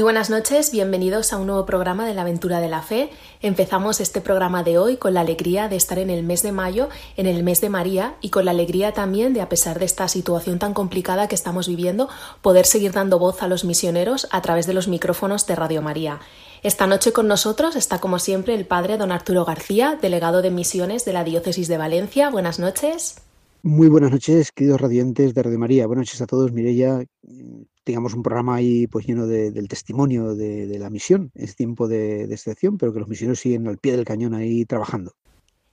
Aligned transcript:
Muy 0.00 0.04
buenas 0.04 0.30
noches, 0.30 0.72
bienvenidos 0.72 1.30
a 1.30 1.36
un 1.36 1.46
nuevo 1.46 1.66
programa 1.66 2.06
de 2.06 2.14
la 2.14 2.22
aventura 2.22 2.60
de 2.60 2.70
la 2.70 2.80
fe. 2.80 3.10
Empezamos 3.42 4.00
este 4.00 4.22
programa 4.22 4.62
de 4.62 4.78
hoy 4.78 4.96
con 4.96 5.12
la 5.12 5.20
alegría 5.20 5.68
de 5.68 5.76
estar 5.76 5.98
en 5.98 6.08
el 6.08 6.22
mes 6.22 6.42
de 6.42 6.52
mayo, 6.52 6.88
en 7.18 7.26
el 7.26 7.42
mes 7.42 7.60
de 7.60 7.68
María, 7.68 8.14
y 8.22 8.30
con 8.30 8.46
la 8.46 8.52
alegría 8.52 8.92
también 8.92 9.34
de, 9.34 9.42
a 9.42 9.50
pesar 9.50 9.78
de 9.78 9.84
esta 9.84 10.08
situación 10.08 10.58
tan 10.58 10.72
complicada 10.72 11.28
que 11.28 11.34
estamos 11.34 11.68
viviendo, 11.68 12.08
poder 12.40 12.64
seguir 12.64 12.92
dando 12.92 13.18
voz 13.18 13.42
a 13.42 13.46
los 13.46 13.66
misioneros 13.66 14.26
a 14.30 14.40
través 14.40 14.66
de 14.66 14.72
los 14.72 14.88
micrófonos 14.88 15.46
de 15.46 15.54
Radio 15.54 15.82
María. 15.82 16.20
Esta 16.62 16.86
noche 16.86 17.12
con 17.12 17.28
nosotros 17.28 17.76
está 17.76 17.98
como 17.98 18.18
siempre 18.18 18.54
el 18.54 18.64
padre 18.64 18.96
don 18.96 19.12
Arturo 19.12 19.44
García, 19.44 19.98
delegado 20.00 20.40
de 20.40 20.50
misiones 20.50 21.04
de 21.04 21.12
la 21.12 21.24
Diócesis 21.24 21.68
de 21.68 21.76
Valencia. 21.76 22.30
Buenas 22.30 22.58
noches. 22.58 23.16
Muy 23.62 23.88
buenas 23.88 24.10
noches, 24.10 24.52
queridos 24.52 24.80
radiantes 24.80 25.34
de 25.34 25.42
Radio 25.42 25.58
María. 25.58 25.86
Buenas 25.86 26.06
noches 26.06 26.22
a 26.22 26.26
todos, 26.26 26.52
Mirella 26.52 27.04
tengamos 27.84 28.14
un 28.14 28.22
programa 28.22 28.56
ahí 28.56 28.86
pues 28.86 29.06
lleno 29.06 29.26
del 29.26 29.68
testimonio 29.68 30.34
de, 30.34 30.78
la 30.78 30.90
misión. 30.90 31.30
Es 31.34 31.56
tiempo 31.56 31.88
de, 31.88 32.26
de 32.26 32.34
excepción, 32.34 32.78
pero 32.78 32.92
que 32.92 33.00
los 33.00 33.08
misioneros 33.08 33.40
siguen 33.40 33.66
al 33.68 33.78
pie 33.78 33.96
del 33.96 34.04
cañón 34.04 34.34
ahí 34.34 34.64
trabajando. 34.64 35.12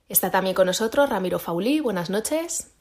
Está 0.08 0.30
también 0.30 0.54
con 0.54 0.66
nosotros 0.66 1.08
Ramiro 1.08 1.38
Fauli. 1.38 1.80
Buenas 1.80 2.10
noches. 2.10 2.72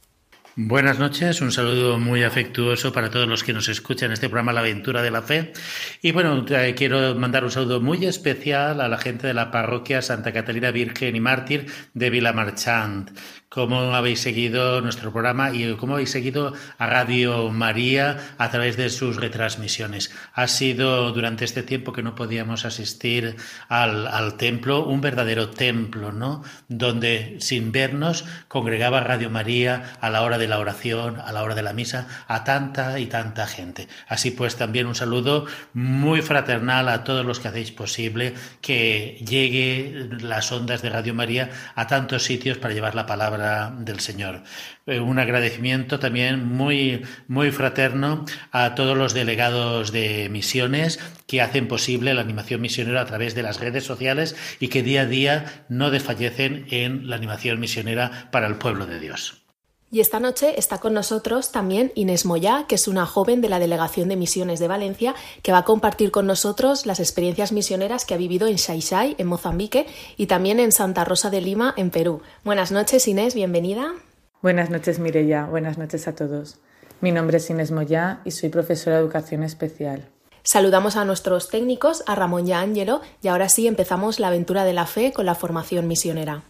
Buenas 0.59 0.97
noches, 0.97 1.39
un 1.41 1.51
saludo 1.51 1.99
muy 1.99 2.23
afectuoso 2.23 2.91
para 2.91 3.11
todos 3.11 3.27
los 3.27 3.43
que 3.43 3.53
nos 3.53 3.69
escuchan 3.69 4.07
en 4.07 4.13
este 4.13 4.27
programa 4.27 4.53
La 4.53 4.61
Aventura 4.61 5.03
de 5.03 5.11
la 5.11 5.21
Fe. 5.21 5.53
Y 6.01 6.11
bueno, 6.13 6.45
quiero 6.75 7.13
mandar 7.13 7.43
un 7.43 7.51
saludo 7.51 7.79
muy 7.79 8.03
especial 8.07 8.81
a 8.81 8.87
la 8.87 8.97
gente 8.97 9.27
de 9.27 9.35
la 9.35 9.51
parroquia 9.51 10.01
Santa 10.01 10.33
Catalina 10.33 10.71
Virgen 10.71 11.15
y 11.15 11.19
Mártir 11.19 11.67
de 11.93 12.09
Vila 12.09 12.33
Marchand, 12.33 13.15
cómo 13.57 13.95
habéis 13.95 14.21
seguido 14.21 14.81
nuestro 14.81 15.11
programa 15.11 15.51
y 15.51 15.73
cómo 15.77 15.93
habéis 15.93 16.11
seguido 16.11 16.53
a 16.77 16.85
Radio 16.85 17.49
María 17.49 18.35
a 18.37 18.51
través 18.51 18.77
de 18.77 18.91
sus 18.91 19.15
retransmisiones. 19.15 20.11
Ha 20.35 20.47
sido 20.47 21.11
durante 21.11 21.43
este 21.43 21.63
tiempo 21.63 21.91
que 21.91 22.03
no 22.03 22.13
podíamos 22.13 22.65
asistir 22.65 23.35
al, 23.67 24.05
al 24.05 24.37
templo, 24.37 24.85
un 24.85 25.01
verdadero 25.01 25.49
templo, 25.49 26.11
¿no? 26.11 26.43
Donde 26.67 27.37
sin 27.39 27.71
vernos 27.71 28.25
congregaba 28.47 28.99
Radio 28.99 29.31
María 29.31 29.97
a 30.01 30.11
la 30.11 30.21
hora 30.21 30.37
de 30.37 30.47
la 30.47 30.59
oración, 30.59 31.19
a 31.19 31.31
la 31.31 31.41
hora 31.41 31.55
de 31.55 31.63
la 31.63 31.73
misa, 31.73 32.07
a 32.27 32.43
tanta 32.43 32.99
y 32.99 33.07
tanta 33.07 33.47
gente. 33.47 33.87
Así 34.07 34.29
pues, 34.29 34.55
también 34.55 34.85
un 34.85 34.93
saludo 34.93 35.47
muy 35.73 36.21
fraternal 36.21 36.89
a 36.89 37.03
todos 37.03 37.25
los 37.25 37.39
que 37.39 37.47
hacéis 37.47 37.71
posible 37.71 38.35
que 38.61 39.17
llegue 39.27 40.09
las 40.21 40.51
ondas 40.51 40.83
de 40.83 40.91
Radio 40.91 41.15
María 41.15 41.49
a 41.73 41.87
tantos 41.87 42.21
sitios 42.21 42.59
para 42.59 42.75
llevar 42.75 42.93
la 42.93 43.07
palabra 43.07 43.46
del 43.79 43.99
Señor. 43.99 44.43
Eh, 44.85 44.99
un 44.99 45.19
agradecimiento 45.19 45.99
también 45.99 46.45
muy, 46.45 47.03
muy 47.27 47.51
fraterno 47.51 48.25
a 48.51 48.75
todos 48.75 48.97
los 48.97 49.13
delegados 49.13 49.91
de 49.91 50.29
misiones 50.29 50.99
que 51.27 51.41
hacen 51.41 51.67
posible 51.67 52.13
la 52.13 52.21
animación 52.21 52.61
misionera 52.61 53.01
a 53.01 53.05
través 53.05 53.35
de 53.35 53.43
las 53.43 53.59
redes 53.59 53.83
sociales 53.83 54.35
y 54.59 54.69
que 54.69 54.83
día 54.83 55.01
a 55.01 55.05
día 55.05 55.65
no 55.69 55.91
desfallecen 55.91 56.65
en 56.69 57.09
la 57.09 57.15
animación 57.15 57.59
misionera 57.59 58.29
para 58.31 58.47
el 58.47 58.55
pueblo 58.55 58.85
de 58.85 58.99
Dios. 58.99 59.46
Y 59.89 60.01
esta 60.01 60.19
noche 60.19 60.59
está 60.59 60.79
con 60.79 60.93
nosotros 60.93 61.53
también 61.53 61.93
Inés 61.95 62.25
Moyá, 62.25 62.65
que 62.67 62.75
es 62.75 62.89
una 62.89 63.05
joven 63.05 63.39
de 63.39 63.47
la 63.47 63.57
Delegación 63.57 64.09
de 64.09 64.17
Misiones 64.17 64.59
de 64.59 64.67
Valencia, 64.67 65.15
que 65.43 65.53
va 65.53 65.59
a 65.59 65.63
compartir 65.63 66.11
con 66.11 66.27
nosotros 66.27 66.85
las 66.85 66.99
experiencias 66.99 67.53
misioneras 67.53 68.03
que 68.03 68.13
ha 68.13 68.17
vivido 68.17 68.47
en 68.47 68.57
Xai 68.57 69.15
en 69.17 69.27
Mozambique, 69.27 69.87
y 70.17 70.27
también 70.27 70.59
en 70.59 70.73
Santa 70.73 71.05
Rosa 71.05 71.29
de 71.29 71.39
Lima, 71.39 71.73
en 71.77 71.89
Perú. 71.89 72.21
Buenas 72.43 72.73
noches, 72.73 73.07
Inés, 73.07 73.33
bienvenida. 73.33 73.93
Buenas 74.41 74.69
noches, 74.69 74.99
Mirella. 74.99 75.45
Buenas 75.45 75.77
noches 75.77 76.05
a 76.09 76.15
todos. 76.15 76.57
Mi 76.99 77.13
nombre 77.13 77.37
es 77.37 77.49
Inés 77.49 77.71
Moyá 77.71 78.19
y 78.25 78.31
soy 78.31 78.49
profesora 78.49 78.97
de 78.97 79.03
Educación 79.03 79.43
Especial. 79.43 80.09
Saludamos 80.43 80.97
a 80.97 81.05
nuestros 81.05 81.49
técnicos, 81.49 82.03
a 82.07 82.15
Ramón 82.15 82.45
y 82.45 82.51
a 82.51 82.59
Ángelo, 82.59 82.99
y 83.21 83.29
ahora 83.29 83.47
sí 83.47 83.67
empezamos 83.67 84.19
la 84.19 84.27
aventura 84.27 84.65
de 84.65 84.73
la 84.73 84.85
fe 84.85 85.13
con 85.13 85.25
la 85.25 85.35
formación 85.35 85.87
misionera. 85.87 86.43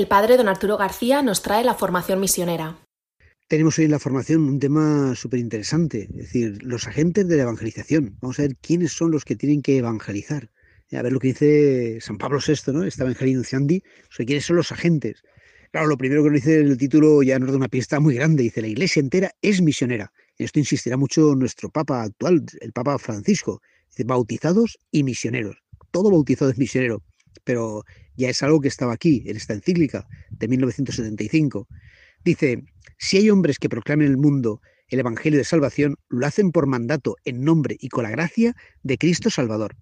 El 0.00 0.08
padre 0.08 0.38
don 0.38 0.48
Arturo 0.48 0.78
García 0.78 1.20
nos 1.20 1.42
trae 1.42 1.62
la 1.62 1.74
formación 1.74 2.20
misionera. 2.20 2.78
Tenemos 3.48 3.78
hoy 3.78 3.84
en 3.84 3.90
la 3.90 3.98
formación 3.98 4.48
un 4.48 4.58
tema 4.58 5.14
súper 5.14 5.40
interesante, 5.40 6.08
es 6.08 6.16
decir, 6.16 6.62
los 6.62 6.86
agentes 6.88 7.28
de 7.28 7.36
la 7.36 7.42
evangelización. 7.42 8.16
Vamos 8.22 8.38
a 8.38 8.42
ver 8.44 8.56
quiénes 8.56 8.92
son 8.92 9.10
los 9.10 9.26
que 9.26 9.36
tienen 9.36 9.60
que 9.60 9.76
evangelizar. 9.76 10.48
A 10.90 11.02
ver 11.02 11.12
lo 11.12 11.18
que 11.18 11.28
dice 11.28 11.98
San 12.00 12.16
Pablo 12.16 12.38
VI, 12.38 12.72
¿no? 12.72 12.84
Esta 12.84 13.02
Evangelii 13.04 13.36
o 13.36 13.44
sea, 13.44 13.60
quiénes 14.24 14.46
son 14.46 14.56
los 14.56 14.72
agentes. 14.72 15.22
Claro, 15.70 15.86
lo 15.86 15.98
primero 15.98 16.22
que 16.24 16.30
nos 16.30 16.36
dice 16.36 16.60
el 16.60 16.78
título 16.78 17.22
ya 17.22 17.38
nos 17.38 17.50
da 17.50 17.58
una 17.58 17.68
pista 17.68 18.00
muy 18.00 18.14
grande. 18.14 18.44
Dice, 18.44 18.62
la 18.62 18.68
iglesia 18.68 19.00
entera 19.00 19.34
es 19.42 19.60
misionera. 19.60 20.10
En 20.38 20.46
esto 20.46 20.60
insistirá 20.60 20.96
mucho 20.96 21.34
nuestro 21.34 21.68
Papa 21.68 22.04
actual, 22.04 22.46
el 22.62 22.72
Papa 22.72 22.98
Francisco. 22.98 23.60
Dice, 23.90 24.04
bautizados 24.04 24.78
y 24.90 25.02
misioneros. 25.02 25.62
Todo 25.90 26.10
bautizado 26.10 26.50
es 26.50 26.56
misionero. 26.56 27.02
Pero 27.44 27.84
ya 28.20 28.28
es 28.28 28.42
algo 28.42 28.60
que 28.60 28.68
estaba 28.68 28.92
aquí, 28.92 29.24
en 29.26 29.36
esta 29.36 29.54
encíclica 29.54 30.06
de 30.30 30.46
1975. 30.46 31.66
Dice, 32.24 32.62
si 32.98 33.16
hay 33.16 33.30
hombres 33.30 33.58
que 33.58 33.68
proclamen 33.68 34.06
el 34.06 34.16
mundo 34.16 34.60
el 34.88 35.00
Evangelio 35.00 35.38
de 35.38 35.44
Salvación, 35.44 35.96
lo 36.08 36.26
hacen 36.26 36.50
por 36.50 36.66
mandato, 36.66 37.16
en 37.24 37.42
nombre 37.42 37.76
y 37.80 37.88
con 37.88 38.02
la 38.02 38.10
gracia 38.10 38.54
de 38.82 38.98
Cristo 38.98 39.30
Salvador. 39.30 39.76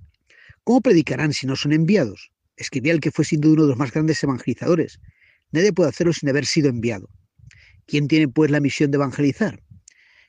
¿Cómo 0.65 0.83
predicarán 0.83 1.33
si 1.33 1.47
no 1.47 1.57
son 1.57 1.73
enviados? 1.73 2.31
Escribía 2.57 2.93
el 2.93 3.01
que 3.01 3.11
fue 3.11 3.25
sin 3.25 3.41
duda 3.41 3.55
uno 3.55 3.63
de 3.63 3.69
los 3.71 3.79
más 3.79 3.93
grandes 3.93 4.23
evangelizadores. 4.23 5.01
Nadie 5.51 5.73
puede 5.73 5.89
hacerlo 5.89 6.13
sin 6.13 6.29
haber 6.29 6.45
sido 6.45 6.69
enviado. 6.69 7.09
¿Quién 7.87 8.07
tiene 8.07 8.29
pues 8.29 8.51
la 8.51 8.61
misión 8.61 8.91
de 8.91 8.97
evangelizar? 8.97 9.63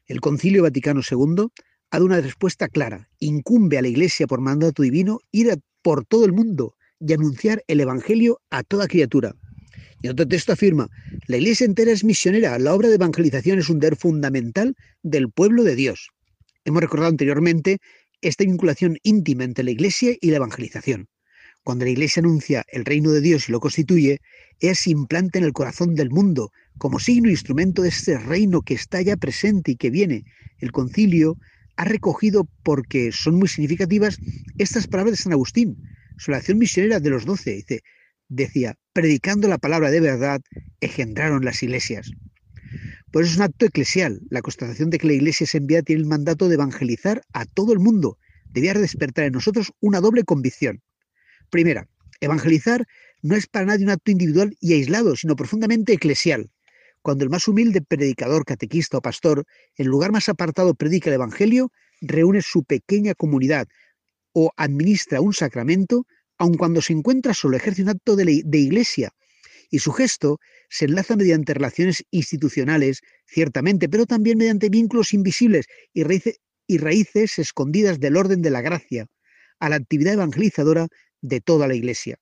El 0.08 0.22
Concilio 0.22 0.64
Vaticano 0.64 1.02
II 1.02 1.48
ha 1.92 1.98
dado 1.98 2.06
una 2.06 2.22
respuesta 2.22 2.70
clara. 2.70 3.10
Incumbe 3.20 3.78
a 3.78 3.82
la 3.82 3.90
Iglesia 3.90 4.28
por 4.28 4.40
mandato 4.40 4.82
divino 4.82 5.20
ir 5.32 5.60
por 5.82 6.06
todo 6.06 6.26
el 6.26 6.32
mundo 6.32 6.76
y 7.00 7.14
anunciar 7.14 7.64
el 7.68 7.82
Evangelio 7.82 8.42
a 8.50 8.64
toda 8.64 8.88
criatura. 8.88 9.36
Y 10.02 10.08
otro 10.08 10.28
texto 10.28 10.54
afirma, 10.54 10.90
la 11.28 11.38
iglesia 11.38 11.66
entera 11.66 11.92
es 11.92 12.04
misionera, 12.04 12.58
la 12.58 12.74
obra 12.74 12.88
de 12.88 12.96
evangelización 12.96 13.60
es 13.60 13.70
un 13.70 13.80
deber 13.80 13.98
fundamental 13.98 14.76
del 15.04 15.30
pueblo 15.30 15.64
de 15.64 15.76
Dios. 15.76 16.10
Hemos 16.64 16.82
recordado 16.82 17.10
anteriormente 17.10 17.80
esta 18.22 18.46
vinculación 18.46 18.98
íntima 19.04 19.44
entre 19.44 19.64
la 19.64 19.72
iglesia 19.72 20.16
y 20.22 20.30
la 20.30 20.38
evangelización. 20.38 21.08
Cuando 21.64 21.86
la 21.86 21.92
iglesia 21.92 22.22
anuncia 22.22 22.64
el 22.70 22.86
reino 22.86 23.12
de 23.12 23.22
Dios 23.22 23.50
y 23.50 23.52
lo 23.52 23.60
constituye, 23.60 24.22
ella 24.60 24.76
se 24.76 24.92
implanta 24.92 25.38
en 25.40 25.46
el 25.46 25.54
corazón 25.54 25.96
del 25.96 26.10
mundo 26.10 26.52
como 26.78 27.00
signo 27.00 27.28
e 27.28 27.32
instrumento 27.32 27.82
de 27.82 27.90
ese 27.90 28.18
reino 28.18 28.62
que 28.62 28.74
está 28.74 29.02
ya 29.02 29.18
presente 29.18 29.72
y 29.72 29.76
que 29.76 29.90
viene. 29.90 30.24
El 30.60 30.72
concilio 30.72 31.38
ha 31.76 31.86
recogido, 31.86 32.48
porque 32.64 33.12
son 33.12 33.36
muy 33.36 33.48
significativas, 33.48 34.18
estas 34.58 34.88
palabras 34.88 35.18
de 35.18 35.24
San 35.24 35.34
Agustín, 35.34 35.78
su 36.20 36.34
acción 36.34 36.58
misionera 36.58 37.00
de 37.00 37.10
los 37.10 37.26
doce, 37.26 37.52
dice, 37.52 37.82
decía, 38.28 38.76
predicando 38.94 39.48
la 39.48 39.58
palabra 39.58 39.90
de 39.90 40.02
verdad, 40.02 40.42
engendraron 40.82 41.46
las 41.46 41.64
iglesias. 41.64 42.12
Por 43.12 43.24
eso 43.24 43.32
es 43.32 43.38
un 43.38 43.44
acto 43.44 43.66
eclesial. 43.66 44.20
La 44.30 44.42
constatación 44.42 44.90
de 44.90 45.00
que 45.00 45.08
la 45.08 45.14
iglesia 45.14 45.46
es 45.46 45.56
enviada 45.56 45.84
tiene 45.84 46.02
el 46.02 46.08
mandato 46.08 46.48
de 46.48 46.56
evangelizar 46.56 47.24
a 47.34 47.46
todo 47.46 47.74
el 47.74 47.80
mundo. 47.80 48.20
Debía 48.52 48.74
despertar 48.74 49.26
en 49.26 49.34
nosotros 49.34 49.72
una 49.80 50.02
doble 50.02 50.24
convicción. 50.24 50.82
Primera, 51.50 51.88
evangelizar 52.20 52.86
no 53.22 53.36
es 53.36 53.48
para 53.48 53.66
nadie 53.66 53.86
un 53.86 53.92
acto 53.92 54.12
individual 54.12 54.56
y 54.60 54.74
aislado, 54.74 55.16
sino 55.16 55.36
profundamente 55.36 55.94
eclesial. 55.94 56.52
Cuando 57.02 57.24
el 57.24 57.30
más 57.30 57.48
humilde 57.48 57.82
predicador, 57.82 58.44
catequista 58.44 58.98
o 58.98 59.02
pastor, 59.02 59.46
en 59.78 59.88
lugar 59.88 60.12
más 60.12 60.28
apartado 60.28 60.76
predica 60.76 61.10
el 61.10 61.16
Evangelio, 61.16 61.72
reúne 62.02 62.42
su 62.42 62.64
pequeña 62.66 63.16
comunidad, 63.16 63.68
o 64.34 64.52
administra 64.58 65.22
un 65.22 65.34
sacramento, 65.34 66.06
aun 66.38 66.56
cuando 66.56 66.82
se 66.82 66.94
encuentra 66.94 67.34
solo 67.34 67.58
ejerce 67.58 67.82
un 67.82 67.90
acto 67.90 68.16
de, 68.16 68.44
iglesia, 68.58 69.12
y 69.72 69.80
su 69.80 69.92
gesto 69.92 70.40
se 70.70 70.86
enlaza 70.86 71.16
mediante 71.16 71.54
relaciones 71.54 72.04
institucionales, 72.12 73.02
ciertamente, 73.26 73.90
pero 73.90 74.06
también 74.06 74.38
mediante 74.38 74.70
vínculos 74.70 75.14
invisibles 75.14 75.68
y, 75.94 76.04
y 76.68 76.78
raíces 76.78 77.40
escondidas 77.40 78.00
del 78.00 78.18
orden 78.18 78.42
de 78.42 78.50
la 78.50 78.62
gracia, 78.62 79.08
a 79.60 79.70
la 79.70 79.76
actividad 79.76 80.14
evangelizadora 80.14 80.88
de 81.22 81.42
toda 81.42 81.68
la 81.68 81.76
Iglesia. 81.76 82.18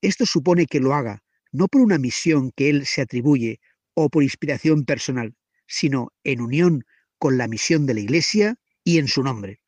Esto 0.00 0.26
supone 0.26 0.66
que 0.66 0.80
lo 0.80 0.94
haga 0.94 1.22
no 1.52 1.68
por 1.68 1.82
una 1.82 1.98
misión 1.98 2.50
que 2.56 2.70
él 2.70 2.86
se 2.86 3.02
atribuye 3.02 3.60
o 3.94 4.08
por 4.08 4.22
inspiración 4.22 4.84
personal, 4.84 5.34
sino 5.66 6.08
en 6.24 6.40
unión 6.40 6.84
con 7.18 7.38
la 7.38 7.46
misión 7.46 7.86
de 7.86 7.94
la 7.94 8.00
Iglesia 8.00 8.56
y 8.84 8.98
en 8.98 9.06
su 9.06 9.22
nombre. 9.22 9.60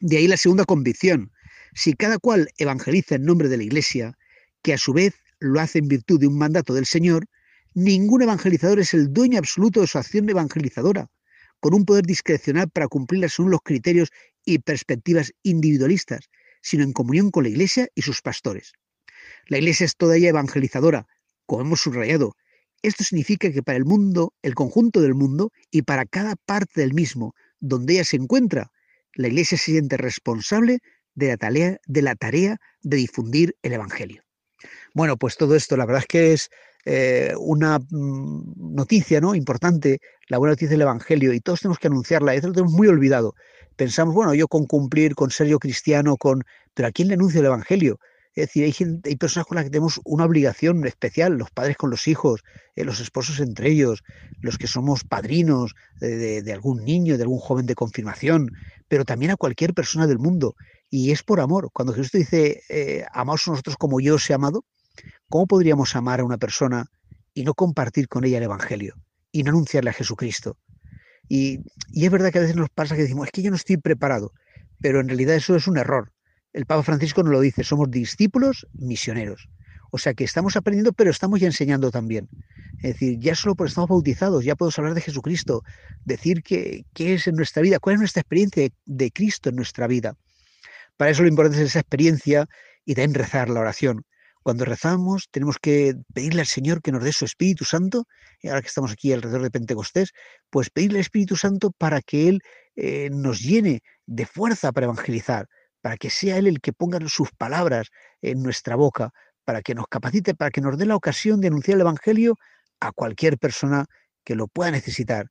De 0.00 0.16
ahí 0.16 0.26
la 0.26 0.38
segunda 0.38 0.64
convicción. 0.64 1.30
Si 1.74 1.92
cada 1.92 2.18
cual 2.18 2.48
evangeliza 2.56 3.16
en 3.16 3.24
nombre 3.24 3.48
de 3.48 3.58
la 3.58 3.64
Iglesia, 3.64 4.16
que 4.62 4.72
a 4.72 4.78
su 4.78 4.94
vez 4.94 5.14
lo 5.40 5.60
hace 5.60 5.78
en 5.78 5.88
virtud 5.88 6.18
de 6.18 6.26
un 6.26 6.38
mandato 6.38 6.72
del 6.72 6.86
Señor, 6.86 7.26
ningún 7.74 8.22
evangelizador 8.22 8.80
es 8.80 8.94
el 8.94 9.12
dueño 9.12 9.38
absoluto 9.38 9.82
de 9.82 9.86
su 9.86 9.98
acción 9.98 10.28
evangelizadora, 10.28 11.10
con 11.60 11.74
un 11.74 11.84
poder 11.84 12.06
discrecional 12.06 12.70
para 12.70 12.88
cumplirla 12.88 13.28
según 13.28 13.50
los 13.50 13.60
criterios 13.62 14.08
y 14.46 14.58
perspectivas 14.60 15.32
individualistas, 15.42 16.30
sino 16.62 16.82
en 16.82 16.94
comunión 16.94 17.30
con 17.30 17.44
la 17.44 17.50
Iglesia 17.50 17.88
y 17.94 18.00
sus 18.00 18.22
pastores. 18.22 18.72
La 19.48 19.58
Iglesia 19.58 19.84
es 19.84 19.96
toda 19.96 20.16
ella 20.16 20.30
evangelizadora, 20.30 21.06
como 21.44 21.60
hemos 21.60 21.80
subrayado. 21.82 22.36
Esto 22.80 23.04
significa 23.04 23.52
que 23.52 23.62
para 23.62 23.76
el 23.76 23.84
mundo, 23.84 24.32
el 24.40 24.54
conjunto 24.54 25.02
del 25.02 25.14
mundo, 25.14 25.52
y 25.70 25.82
para 25.82 26.06
cada 26.06 26.36
parte 26.36 26.80
del 26.80 26.94
mismo, 26.94 27.34
donde 27.60 27.94
ella 27.94 28.04
se 28.04 28.16
encuentra, 28.16 28.72
la 29.14 29.28
Iglesia 29.28 29.58
se 29.58 29.72
siente 29.72 29.96
responsable 29.96 30.80
de 31.14 31.28
la 31.28 31.36
tarea 31.36 31.78
de, 31.86 32.02
la 32.02 32.14
tarea 32.14 32.58
de 32.82 32.96
difundir 32.96 33.56
el 33.62 33.72
Evangelio. 33.72 34.22
Bueno, 34.94 35.16
pues 35.16 35.36
todo 35.36 35.54
esto, 35.54 35.76
la 35.76 35.86
verdad 35.86 36.02
es 36.02 36.06
que 36.06 36.32
es 36.32 36.50
eh, 36.84 37.34
una 37.38 37.78
mm, 37.78 38.74
noticia 38.74 39.20
¿no? 39.20 39.34
importante, 39.34 40.00
la 40.28 40.38
buena 40.38 40.52
noticia 40.52 40.70
del 40.70 40.82
Evangelio, 40.82 41.32
y 41.32 41.40
todos 41.40 41.60
tenemos 41.60 41.78
que 41.78 41.88
anunciarla, 41.88 42.34
y 42.34 42.40
lo 42.40 42.52
tenemos 42.52 42.72
muy 42.72 42.88
olvidado. 42.88 43.34
Pensamos, 43.76 44.14
bueno, 44.14 44.34
yo 44.34 44.48
con 44.48 44.66
cumplir, 44.66 45.14
con 45.14 45.30
ser 45.30 45.48
yo 45.48 45.58
cristiano, 45.58 46.16
con... 46.16 46.42
pero 46.74 46.88
¿a 46.88 46.92
quién 46.92 47.08
le 47.08 47.14
anuncio 47.14 47.40
el 47.40 47.46
Evangelio? 47.46 47.98
Es 48.34 48.46
decir, 48.46 48.64
hay, 48.64 49.00
hay 49.04 49.16
personas 49.16 49.46
con 49.46 49.56
las 49.56 49.64
que 49.64 49.70
tenemos 49.70 50.00
una 50.04 50.24
obligación 50.24 50.86
especial, 50.86 51.36
los 51.36 51.50
padres 51.50 51.76
con 51.76 51.90
los 51.90 52.06
hijos, 52.06 52.42
eh, 52.76 52.84
los 52.84 53.00
esposos 53.00 53.40
entre 53.40 53.70
ellos, 53.70 54.04
los 54.40 54.56
que 54.56 54.68
somos 54.68 55.02
padrinos 55.04 55.74
de, 56.00 56.52
algún 56.52 56.84
niño, 56.84 57.16
de 57.16 57.24
algún 57.24 57.40
joven 57.40 57.66
de 57.66 57.74
confirmación, 57.74 58.52
pero 58.88 59.04
también 59.04 59.32
a 59.32 59.36
cualquier 59.36 59.74
persona 59.74 60.06
del 60.06 60.18
mundo. 60.18 60.54
Y 60.88 61.10
es 61.10 61.22
por 61.22 61.40
amor. 61.40 61.70
Cuando 61.72 61.92
Jesús 61.92 62.12
dice, 62.12 62.62
eh, 62.68 63.04
amaos 63.12 63.46
a 63.48 63.50
nosotros 63.50 63.76
como 63.76 64.00
yo 64.00 64.14
os 64.14 64.30
he 64.30 64.34
amado, 64.34 64.64
¿cómo 65.28 65.46
podríamos 65.46 65.96
amar 65.96 66.20
a 66.20 66.24
una 66.24 66.38
persona 66.38 66.86
y 67.34 67.42
no 67.42 67.54
compartir 67.54 68.08
con 68.08 68.24
ella 68.24 68.38
el 68.38 68.44
Evangelio 68.44 68.94
y 69.32 69.42
no 69.42 69.50
anunciarle 69.50 69.90
a 69.90 69.94
Jesucristo? 69.94 70.56
Y, 71.28 71.60
y 71.92 72.04
es 72.04 72.10
verdad 72.10 72.30
que 72.30 72.38
a 72.38 72.42
veces 72.42 72.56
nos 72.56 72.70
pasa 72.70 72.94
que 72.94 73.02
decimos, 73.02 73.26
es 73.26 73.32
que 73.32 73.42
yo 73.42 73.50
no 73.50 73.56
estoy 73.56 73.76
preparado, 73.76 74.32
pero 74.80 75.00
en 75.00 75.08
realidad 75.08 75.34
eso 75.34 75.56
es 75.56 75.66
un 75.66 75.78
error 75.78 76.12
el 76.52 76.66
Papa 76.66 76.82
Francisco 76.82 77.22
nos 77.22 77.32
lo 77.32 77.40
dice, 77.40 77.64
somos 77.64 77.90
discípulos 77.90 78.66
misioneros. 78.72 79.48
O 79.90 79.98
sea 79.98 80.14
que 80.14 80.24
estamos 80.24 80.56
aprendiendo, 80.56 80.92
pero 80.92 81.10
estamos 81.10 81.40
ya 81.40 81.46
enseñando 81.46 81.90
también. 81.90 82.28
Es 82.82 82.94
decir, 82.94 83.18
ya 83.18 83.34
solo 83.34 83.56
por 83.56 83.66
estamos 83.66 83.90
bautizados, 83.90 84.44
ya 84.44 84.54
podemos 84.54 84.78
hablar 84.78 84.94
de 84.94 85.00
Jesucristo, 85.00 85.62
decir 86.04 86.42
qué, 86.42 86.84
es 86.96 87.26
en 87.26 87.34
nuestra 87.34 87.62
vida, 87.62 87.78
cuál 87.78 87.94
es 87.94 88.00
nuestra 88.00 88.20
experiencia 88.20 88.68
de 88.86 89.10
Cristo 89.10 89.48
en 89.48 89.56
nuestra 89.56 89.86
vida. 89.86 90.16
Para 90.96 91.10
eso 91.10 91.22
lo 91.22 91.28
importante 91.28 91.58
es 91.58 91.70
esa 91.70 91.80
experiencia 91.80 92.46
y 92.84 92.94
también 92.94 93.14
rezar 93.14 93.50
la 93.50 93.60
oración. 93.60 94.04
Cuando 94.42 94.64
rezamos 94.64 95.28
tenemos 95.30 95.58
que 95.58 95.94
pedirle 96.14 96.40
al 96.40 96.46
Señor 96.46 96.80
que 96.80 96.92
nos 96.92 97.04
dé 97.04 97.12
su 97.12 97.24
Espíritu 97.24 97.64
Santo, 97.64 98.06
y 98.40 98.48
ahora 98.48 98.62
que 98.62 98.68
estamos 98.68 98.92
aquí 98.92 99.12
alrededor 99.12 99.42
de 99.42 99.50
Pentecostés, 99.50 100.12
pues 100.48 100.70
pedirle 100.70 100.98
al 100.98 101.02
Espíritu 101.02 101.36
Santo 101.36 101.72
para 101.72 102.00
que 102.00 102.28
Él 102.28 102.40
eh, 102.76 103.10
nos 103.12 103.40
llene 103.40 103.82
de 104.06 104.24
fuerza 104.24 104.72
para 104.72 104.84
evangelizar, 104.86 105.46
para 105.80 105.96
que 105.96 106.10
sea 106.10 106.36
Él 106.36 106.46
el 106.46 106.60
que 106.60 106.72
ponga 106.72 106.98
sus 107.08 107.30
palabras 107.32 107.88
en 108.22 108.42
nuestra 108.42 108.76
boca, 108.76 109.12
para 109.44 109.62
que 109.62 109.74
nos 109.74 109.86
capacite, 109.88 110.34
para 110.34 110.50
que 110.50 110.60
nos 110.60 110.78
dé 110.78 110.86
la 110.86 110.96
ocasión 110.96 111.40
de 111.40 111.48
anunciar 111.48 111.76
el 111.76 111.82
Evangelio 111.82 112.36
a 112.80 112.92
cualquier 112.92 113.38
persona 113.38 113.86
que 114.24 114.34
lo 114.34 114.48
pueda 114.48 114.70
necesitar, 114.70 115.30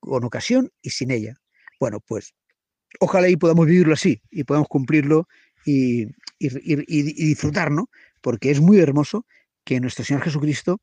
con 0.00 0.24
ocasión 0.24 0.70
y 0.82 0.90
sin 0.90 1.10
ella. 1.10 1.34
Bueno, 1.80 2.00
pues 2.00 2.34
ojalá 3.00 3.28
y 3.28 3.36
podamos 3.36 3.66
vivirlo 3.66 3.94
así 3.94 4.22
y 4.30 4.44
podamos 4.44 4.68
cumplirlo 4.68 5.26
y, 5.64 6.06
disfrutar, 6.38 7.70
¿no? 7.70 7.90
Porque 8.20 8.50
es 8.50 8.60
muy 8.60 8.78
hermoso 8.78 9.26
que 9.64 9.80
nuestro 9.80 10.04
Señor 10.04 10.22
Jesucristo 10.22 10.78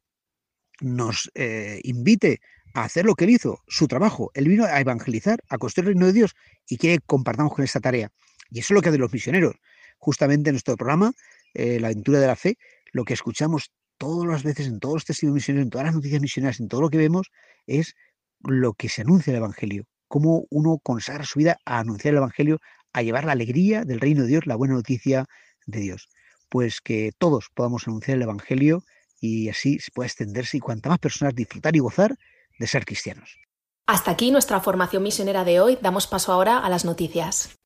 nos 0.81 1.31
eh, 1.35 1.79
invite 1.83 2.41
a 2.73 2.83
hacer 2.83 3.05
lo 3.05 3.15
que 3.15 3.25
él 3.25 3.31
hizo, 3.31 3.61
su 3.67 3.87
trabajo. 3.87 4.31
Él 4.33 4.49
vino 4.49 4.65
a 4.65 4.79
evangelizar, 4.81 5.39
a 5.47 5.57
construir 5.57 5.89
el 5.89 5.93
reino 5.93 6.07
de 6.07 6.13
Dios 6.13 6.35
y 6.67 6.77
que 6.77 6.99
compartamos 7.05 7.53
con 7.53 7.63
esta 7.63 7.79
tarea. 7.79 8.11
Y 8.53 8.59
eso 8.59 8.73
es 8.73 8.75
lo 8.75 8.81
que 8.81 8.89
hacen 8.89 9.01
los 9.01 9.11
misioneros. 9.11 9.55
Justamente 9.97 10.49
en 10.49 10.53
nuestro 10.53 10.77
programa, 10.77 11.11
eh, 11.53 11.79
La 11.79 11.87
aventura 11.87 12.19
de 12.19 12.27
la 12.27 12.35
fe, 12.35 12.57
lo 12.91 13.03
que 13.03 13.13
escuchamos 13.13 13.71
todas 13.97 14.29
las 14.29 14.43
veces 14.43 14.67
en 14.67 14.79
todos 14.79 14.95
los 14.95 15.05
testigos 15.05 15.33
misioneros, 15.33 15.65
en 15.65 15.69
todas 15.71 15.85
las 15.85 15.95
noticias 15.95 16.21
misioneras, 16.21 16.59
en 16.59 16.67
todo 16.67 16.81
lo 16.81 16.89
que 16.89 16.97
vemos, 16.97 17.31
es 17.65 17.95
lo 18.39 18.73
que 18.73 18.89
se 18.89 19.01
anuncia 19.01 19.31
el 19.31 19.37
Evangelio. 19.37 19.85
Cómo 20.07 20.45
uno 20.51 20.79
consagra 20.83 21.25
su 21.25 21.39
vida 21.39 21.57
a 21.65 21.79
anunciar 21.79 22.13
el 22.13 22.19
Evangelio, 22.19 22.59
a 22.93 23.01
llevar 23.01 23.25
la 23.25 23.31
alegría 23.31 23.83
del 23.83 23.99
reino 23.99 24.21
de 24.23 24.27
Dios, 24.27 24.45
la 24.45 24.55
buena 24.55 24.75
noticia 24.75 25.25
de 25.65 25.79
Dios. 25.79 26.09
Pues 26.49 26.81
que 26.81 27.11
todos 27.17 27.47
podamos 27.53 27.87
anunciar 27.87 28.17
el 28.17 28.23
Evangelio 28.23 28.83
y 29.19 29.49
así 29.49 29.79
se 29.79 29.89
pueda 29.91 30.07
extenderse 30.07 30.57
y 30.57 30.59
cuanta 30.59 30.89
más 30.89 30.99
personas 30.99 31.33
disfrutar 31.33 31.75
y 31.75 31.79
gozar 31.79 32.15
de 32.59 32.67
ser 32.67 32.85
cristianos. 32.85 33.39
Hasta 33.87 34.11
aquí 34.11 34.31
nuestra 34.31 34.59
formación 34.59 35.01
misionera 35.01 35.43
de 35.43 35.59
hoy. 35.59 35.77
Damos 35.81 36.07
paso 36.07 36.31
ahora 36.31 36.59
a 36.59 36.69
las 36.69 36.85
noticias. 36.85 37.57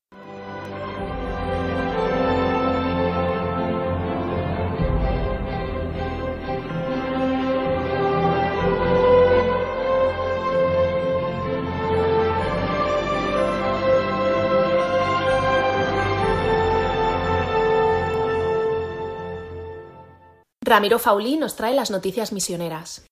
Ramiro 20.68 20.98
Faulí 20.98 21.38
nos 21.38 21.56
trae 21.56 21.74
las 21.74 21.90
noticias 21.90 22.30
misioneras. 22.30 23.06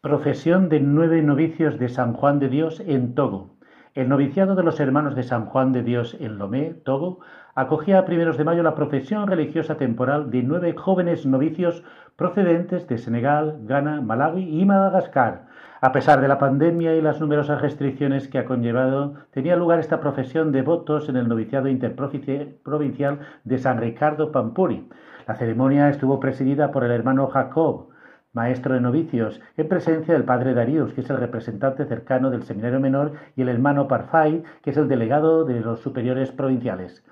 Profesión 0.00 0.70
de 0.70 0.80
nueve 0.80 1.20
novicios 1.20 1.78
de 1.78 1.90
San 1.90 2.14
Juan 2.14 2.38
de 2.38 2.48
Dios 2.48 2.80
en 2.86 3.14
Togo. 3.14 3.58
El 3.92 4.08
noviciado 4.08 4.54
de 4.54 4.62
los 4.62 4.80
hermanos 4.80 5.14
de 5.14 5.22
San 5.22 5.44
Juan 5.44 5.72
de 5.72 5.82
Dios 5.82 6.16
en 6.20 6.38
Lomé, 6.38 6.72
Togo, 6.72 7.20
acogía 7.54 7.98
a 7.98 8.06
primeros 8.06 8.38
de 8.38 8.44
mayo 8.44 8.62
la 8.62 8.74
profesión 8.74 9.26
religiosa 9.26 9.76
temporal 9.76 10.30
de 10.30 10.42
nueve 10.42 10.74
jóvenes 10.74 11.26
novicios 11.26 11.84
procedentes 12.16 12.88
de 12.88 12.96
Senegal, 12.96 13.58
Ghana, 13.64 14.00
Malawi 14.00 14.60
y 14.60 14.64
Madagascar. 14.64 15.48
A 15.82 15.92
pesar 15.92 16.22
de 16.22 16.28
la 16.28 16.38
pandemia 16.38 16.96
y 16.96 17.02
las 17.02 17.20
numerosas 17.20 17.60
restricciones 17.60 18.26
que 18.26 18.38
ha 18.38 18.46
conllevado, 18.46 19.16
tenía 19.32 19.56
lugar 19.56 19.80
esta 19.80 20.00
profesión 20.00 20.50
de 20.50 20.62
votos 20.62 21.10
en 21.10 21.16
el 21.16 21.28
noviciado 21.28 21.68
interprovincial 21.68 23.18
de 23.44 23.58
San 23.58 23.78
Ricardo 23.78 24.32
Pampuri. 24.32 24.88
La 25.26 25.36
ceremonia 25.36 25.88
estuvo 25.88 26.18
presidida 26.18 26.72
por 26.72 26.84
el 26.84 26.90
hermano 26.90 27.28
Jacob, 27.28 27.90
maestro 28.32 28.74
de 28.74 28.80
novicios, 28.80 29.40
en 29.56 29.68
presencia 29.68 30.14
del 30.14 30.24
padre 30.24 30.54
Darius, 30.54 30.92
que 30.94 31.02
es 31.02 31.10
el 31.10 31.18
representante 31.18 31.84
cercano 31.84 32.30
del 32.30 32.42
seminario 32.42 32.80
menor, 32.80 33.12
y 33.36 33.42
el 33.42 33.48
hermano 33.48 33.86
Parfay, 33.86 34.42
que 34.62 34.70
es 34.70 34.76
el 34.76 34.88
delegado 34.88 35.44
de 35.44 35.60
los 35.60 35.80
superiores 35.80 36.32
provinciales. 36.32 37.04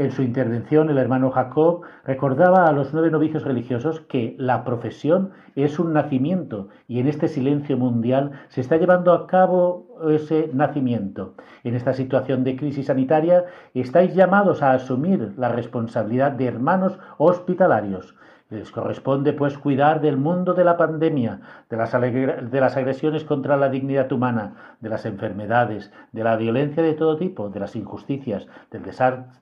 En 0.00 0.12
su 0.12 0.22
intervención, 0.22 0.88
el 0.88 0.96
hermano 0.96 1.30
Jacob 1.30 1.82
recordaba 2.06 2.64
a 2.64 2.72
los 2.72 2.94
nueve 2.94 3.10
novicios 3.10 3.44
religiosos 3.44 4.00
que 4.00 4.34
la 4.38 4.64
profesión 4.64 5.32
es 5.56 5.78
un 5.78 5.92
nacimiento 5.92 6.68
y 6.88 7.00
en 7.00 7.06
este 7.06 7.28
silencio 7.28 7.76
mundial 7.76 8.32
se 8.48 8.62
está 8.62 8.78
llevando 8.78 9.12
a 9.12 9.26
cabo 9.26 9.98
ese 10.10 10.48
nacimiento. 10.54 11.34
En 11.64 11.74
esta 11.74 11.92
situación 11.92 12.44
de 12.44 12.56
crisis 12.56 12.86
sanitaria 12.86 13.44
estáis 13.74 14.14
llamados 14.14 14.62
a 14.62 14.72
asumir 14.72 15.34
la 15.36 15.50
responsabilidad 15.50 16.32
de 16.32 16.46
hermanos 16.46 16.98
hospitalarios. 17.18 18.16
Les 18.50 18.72
corresponde, 18.72 19.32
pues, 19.32 19.56
cuidar 19.56 20.00
del 20.00 20.16
mundo 20.16 20.54
de 20.54 20.64
la 20.64 20.76
pandemia, 20.76 21.40
de 21.70 21.76
las, 21.76 21.92
de 21.92 22.60
las, 22.60 22.76
agresiones 22.76 23.22
contra 23.22 23.56
la 23.56 23.68
dignidad 23.68 24.10
humana, 24.10 24.76
de 24.80 24.88
las 24.88 25.06
enfermedades, 25.06 25.92
de 26.10 26.24
la 26.24 26.36
violencia 26.36 26.82
de 26.82 26.94
todo 26.94 27.16
tipo, 27.16 27.48
de 27.48 27.60
las 27.60 27.76
injusticias, 27.76 28.48
del, 28.72 28.82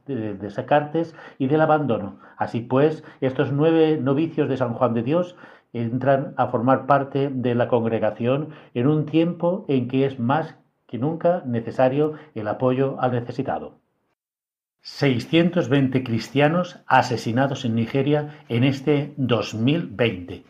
del 0.06 0.38
desacartes 0.38 1.14
y 1.38 1.46
del 1.46 1.62
abandono. 1.62 2.18
Así 2.36 2.60
pues, 2.60 3.02
estos 3.22 3.50
nueve 3.50 3.98
novicios 3.98 4.48
de 4.48 4.58
San 4.58 4.74
Juan 4.74 4.92
de 4.92 5.02
Dios 5.02 5.36
entran 5.72 6.34
a 6.36 6.48
formar 6.48 6.86
parte 6.86 7.30
de 7.32 7.54
la 7.54 7.68
congregación 7.68 8.50
en 8.74 8.86
un 8.86 9.06
tiempo 9.06 9.64
en 9.68 9.88
que 9.88 10.04
es 10.04 10.18
más 10.18 10.56
que 10.86 10.98
nunca 10.98 11.42
necesario 11.46 12.14
el 12.34 12.48
apoyo 12.48 13.00
al 13.00 13.12
necesitado. 13.12 13.80
620 14.82 16.04
cristianos 16.04 16.78
asesinados 16.86 17.64
en 17.64 17.74
Nigeria 17.74 18.44
en 18.48 18.64
este 18.64 19.12
2020. 19.16 20.44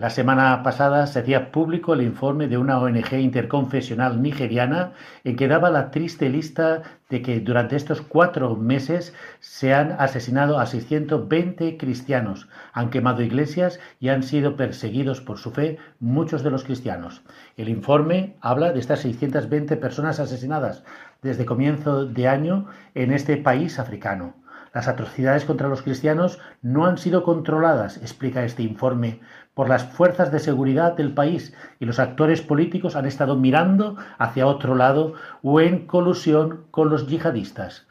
La 0.00 0.08
semana 0.08 0.62
pasada 0.62 1.06
se 1.06 1.18
hacía 1.18 1.52
público 1.52 1.92
el 1.92 2.00
informe 2.00 2.48
de 2.48 2.56
una 2.56 2.78
ONG 2.78 3.12
interconfesional 3.20 4.22
nigeriana 4.22 4.92
en 5.24 5.36
que 5.36 5.46
daba 5.46 5.68
la 5.68 5.90
triste 5.90 6.30
lista 6.30 6.82
de 7.10 7.20
que 7.20 7.38
durante 7.40 7.76
estos 7.76 8.00
cuatro 8.00 8.56
meses 8.56 9.14
se 9.40 9.74
han 9.74 9.92
asesinado 9.98 10.58
a 10.58 10.64
620 10.64 11.76
cristianos, 11.76 12.48
han 12.72 12.88
quemado 12.88 13.20
iglesias 13.20 13.78
y 13.98 14.08
han 14.08 14.22
sido 14.22 14.56
perseguidos 14.56 15.20
por 15.20 15.36
su 15.36 15.50
fe 15.50 15.76
muchos 15.98 16.42
de 16.42 16.50
los 16.50 16.64
cristianos. 16.64 17.20
El 17.58 17.68
informe 17.68 18.36
habla 18.40 18.72
de 18.72 18.80
estas 18.80 19.00
620 19.00 19.76
personas 19.76 20.18
asesinadas 20.18 20.82
desde 21.22 21.46
comienzo 21.46 22.06
de 22.06 22.28
año 22.28 22.66
en 22.94 23.12
este 23.12 23.36
país 23.36 23.78
africano. 23.78 24.34
Las 24.72 24.86
atrocidades 24.86 25.44
contra 25.44 25.68
los 25.68 25.82
cristianos 25.82 26.38
no 26.62 26.86
han 26.86 26.96
sido 26.96 27.24
controladas, 27.24 27.96
explica 27.96 28.44
este 28.44 28.62
informe, 28.62 29.20
por 29.54 29.68
las 29.68 29.84
fuerzas 29.84 30.30
de 30.30 30.38
seguridad 30.38 30.92
del 30.92 31.12
país 31.12 31.54
y 31.80 31.86
los 31.86 31.98
actores 31.98 32.40
políticos 32.40 32.94
han 32.94 33.06
estado 33.06 33.36
mirando 33.36 33.96
hacia 34.16 34.46
otro 34.46 34.76
lado 34.76 35.14
o 35.42 35.60
en 35.60 35.86
colusión 35.86 36.66
con 36.70 36.88
los 36.88 37.08
yihadistas. 37.08 37.88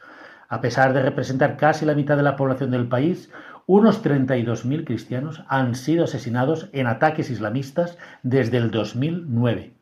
A 0.48 0.62
pesar 0.62 0.94
de 0.94 1.04
representar 1.04 1.58
casi 1.58 1.86
la 1.86 1.96
mitad 1.96 2.16
de 2.16 2.24
la 2.24 2.38
población 2.38 2.72
del 2.72 2.88
país, 2.88 3.30
unos 3.68 4.04
32.000 4.04 4.86
cristianos 4.86 5.44
han 5.48 5.76
sido 5.76 6.06
asesinados 6.06 6.70
en 6.72 6.88
ataques 6.88 7.30
islamistas 7.30 7.98
desde 8.24 8.58
el 8.58 8.72
2009. 8.72 9.79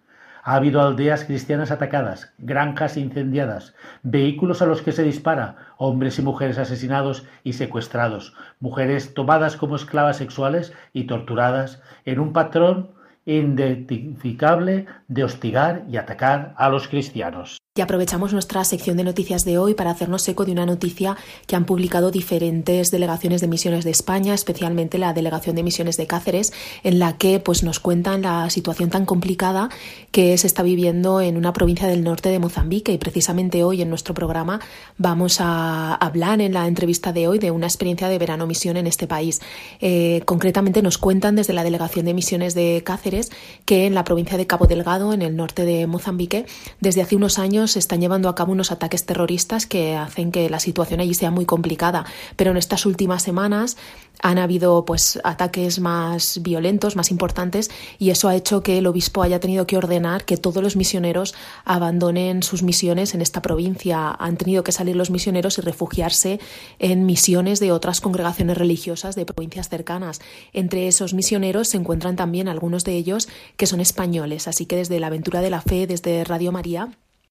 Ha 0.48 0.56
habido 0.56 0.82
aldeas 0.82 1.26
cristianas 1.26 1.72
atacadas, 1.72 2.34
granjas 2.38 2.96
incendiadas, 2.96 3.76
vehículos 4.04 4.62
a 4.62 4.66
los 4.66 4.82
que 4.82 4.94
se 4.94 5.04
dispara, 5.04 5.74
hombres 5.78 6.20
y 6.20 6.22
mujeres 6.22 6.58
asesinados 6.58 7.26
y 7.44 7.52
secuestrados, 7.52 8.34
mujeres 8.62 9.14
tomadas 9.14 9.58
como 9.58 9.76
esclavas 9.76 10.16
sexuales 10.16 10.72
y 10.94 11.04
torturadas 11.04 11.82
en 12.06 12.22
un 12.22 12.32
patrón 12.32 12.92
indetificable 13.26 14.86
de 15.10 15.26
hostigar 15.26 15.84
y 15.90 15.98
atacar 15.98 16.54
a 16.56 16.70
los 16.70 16.88
cristianos. 16.88 17.58
Y 17.78 17.82
aprovechamos 17.82 18.34
nuestra 18.34 18.64
sección 18.64 18.98
de 18.98 19.04
noticias 19.04 19.46
de 19.46 19.60
hoy 19.60 19.76
para 19.76 19.92
hacernos 19.92 20.28
eco 20.28 20.46
de 20.46 20.52
una 20.52 20.66
noticia 20.66 21.16
que 21.46 21.56
han 21.56 21.66
publicado 21.66 22.10
diferentes 22.10 22.90
delegaciones 22.90 23.40
de 23.40 23.48
misiones 23.48 23.86
de 23.86 23.92
España, 23.92 24.34
especialmente 24.34 24.98
la 24.98 25.14
delegación 25.14 25.56
de 25.56 25.62
misiones 25.62 25.96
de 25.96 26.08
Cáceres, 26.08 26.54
en 26.84 26.98
la 26.98 27.18
que 27.20 27.40
pues 27.40 27.62
nos 27.62 27.80
cuentan 27.80 28.24
la 28.24 28.50
situación 28.50 28.90
tan 28.90 29.06
complicada 29.06 29.70
que 30.10 30.36
se 30.40 30.48
está 30.48 30.64
viviendo 30.64 31.22
en 31.22 31.38
una 31.38 31.54
provincia 31.54 31.88
del 31.88 32.04
norte 32.04 32.30
de 32.30 32.40
Mozambique 32.40 32.92
y 32.94 32.98
precisamente 32.98 33.64
hoy 33.64 33.84
en 33.84 33.90
nuestro 33.90 34.16
programa 34.16 34.60
vamos 34.98 35.40
a 35.40 35.94
hablar 35.94 36.42
en 36.42 36.54
la 36.54 36.66
entrevista 36.66 37.14
de 37.14 37.28
hoy 37.28 37.38
de 37.38 37.52
una 37.52 37.68
experiencia 37.68 38.10
de 38.10 38.18
verano 38.18 38.48
misión 38.48 38.78
en 38.78 38.88
este 38.88 39.06
país. 39.06 39.40
Eh, 39.82 40.24
concretamente 40.26 40.82
nos 40.82 40.98
cuentan 40.98 41.36
desde 41.36 41.54
la 41.54 41.64
delegación 41.64 42.08
de 42.08 42.16
misiones 42.16 42.56
de 42.56 42.82
Cáceres 42.84 43.30
que 43.66 43.86
en 43.86 43.94
la 43.94 44.04
provincia 44.04 44.36
de 44.36 44.48
Cabo 44.48 44.66
Delgado, 44.66 45.14
en 45.14 45.22
el 45.22 45.36
norte 45.36 45.64
de 45.64 45.86
Mozambique, 45.86 46.48
desde 46.80 47.04
hace 47.04 47.16
unos 47.16 47.38
años 47.38 47.67
se 47.68 47.80
están 47.80 48.02
llevando 48.02 48.30
a 48.30 48.36
cabo 48.36 48.52
unos 48.52 48.72
ataques 48.72 49.06
terroristas 49.06 49.66
que 49.66 49.96
hacen 49.96 50.32
que 50.32 50.50
la 50.50 50.60
situación 50.60 51.00
allí 51.00 51.14
sea 51.14 51.32
muy 51.32 51.46
complicada. 51.46 52.06
Pero 52.36 52.52
en 52.52 52.58
estas 52.58 52.86
últimas 52.86 53.24
semanas 53.24 53.78
han 54.22 54.40
habido 54.40 54.86
pues 54.86 55.20
ataques 55.24 55.80
más 55.80 56.42
violentos, 56.42 56.96
más 56.96 57.12
importantes, 57.12 57.70
y 58.00 58.10
eso 58.10 58.28
ha 58.28 58.36
hecho 58.36 58.64
que 58.64 58.78
el 58.78 58.88
obispo 58.88 59.22
haya 59.22 59.40
tenido 59.40 59.68
que 59.68 59.78
ordenar 59.78 60.26
que 60.26 60.38
todos 60.38 60.64
los 60.64 60.76
misioneros 60.76 61.36
abandonen 61.66 62.44
sus 62.44 62.64
misiones 62.64 63.14
en 63.14 63.22
esta 63.22 63.42
provincia. 63.42 64.16
Han 64.20 64.38
tenido 64.38 64.64
que 64.64 64.72
salir 64.72 64.96
los 64.96 65.12
misioneros 65.12 65.58
y 65.58 65.62
refugiarse 65.62 66.40
en 66.80 67.06
misiones 67.06 67.60
de 67.60 67.72
otras 67.72 68.02
congregaciones 68.02 68.58
religiosas 68.58 69.16
de 69.16 69.26
provincias 69.26 69.70
cercanas. 69.70 70.20
Entre 70.54 70.88
esos 70.88 71.14
misioneros 71.14 71.68
se 71.70 71.78
encuentran 71.78 72.16
también 72.16 72.48
algunos 72.48 72.84
de 72.84 72.94
ellos 72.94 73.28
que 73.56 73.68
son 73.68 73.80
españoles, 73.80 74.48
así 74.48 74.66
que 74.66 74.78
desde 74.78 75.00
la 75.00 75.08
aventura 75.08 75.42
de 75.42 75.50
la 75.50 75.62
fe, 75.62 75.88
desde 75.88 76.24
Radio 76.24 76.52
María, 76.52 76.90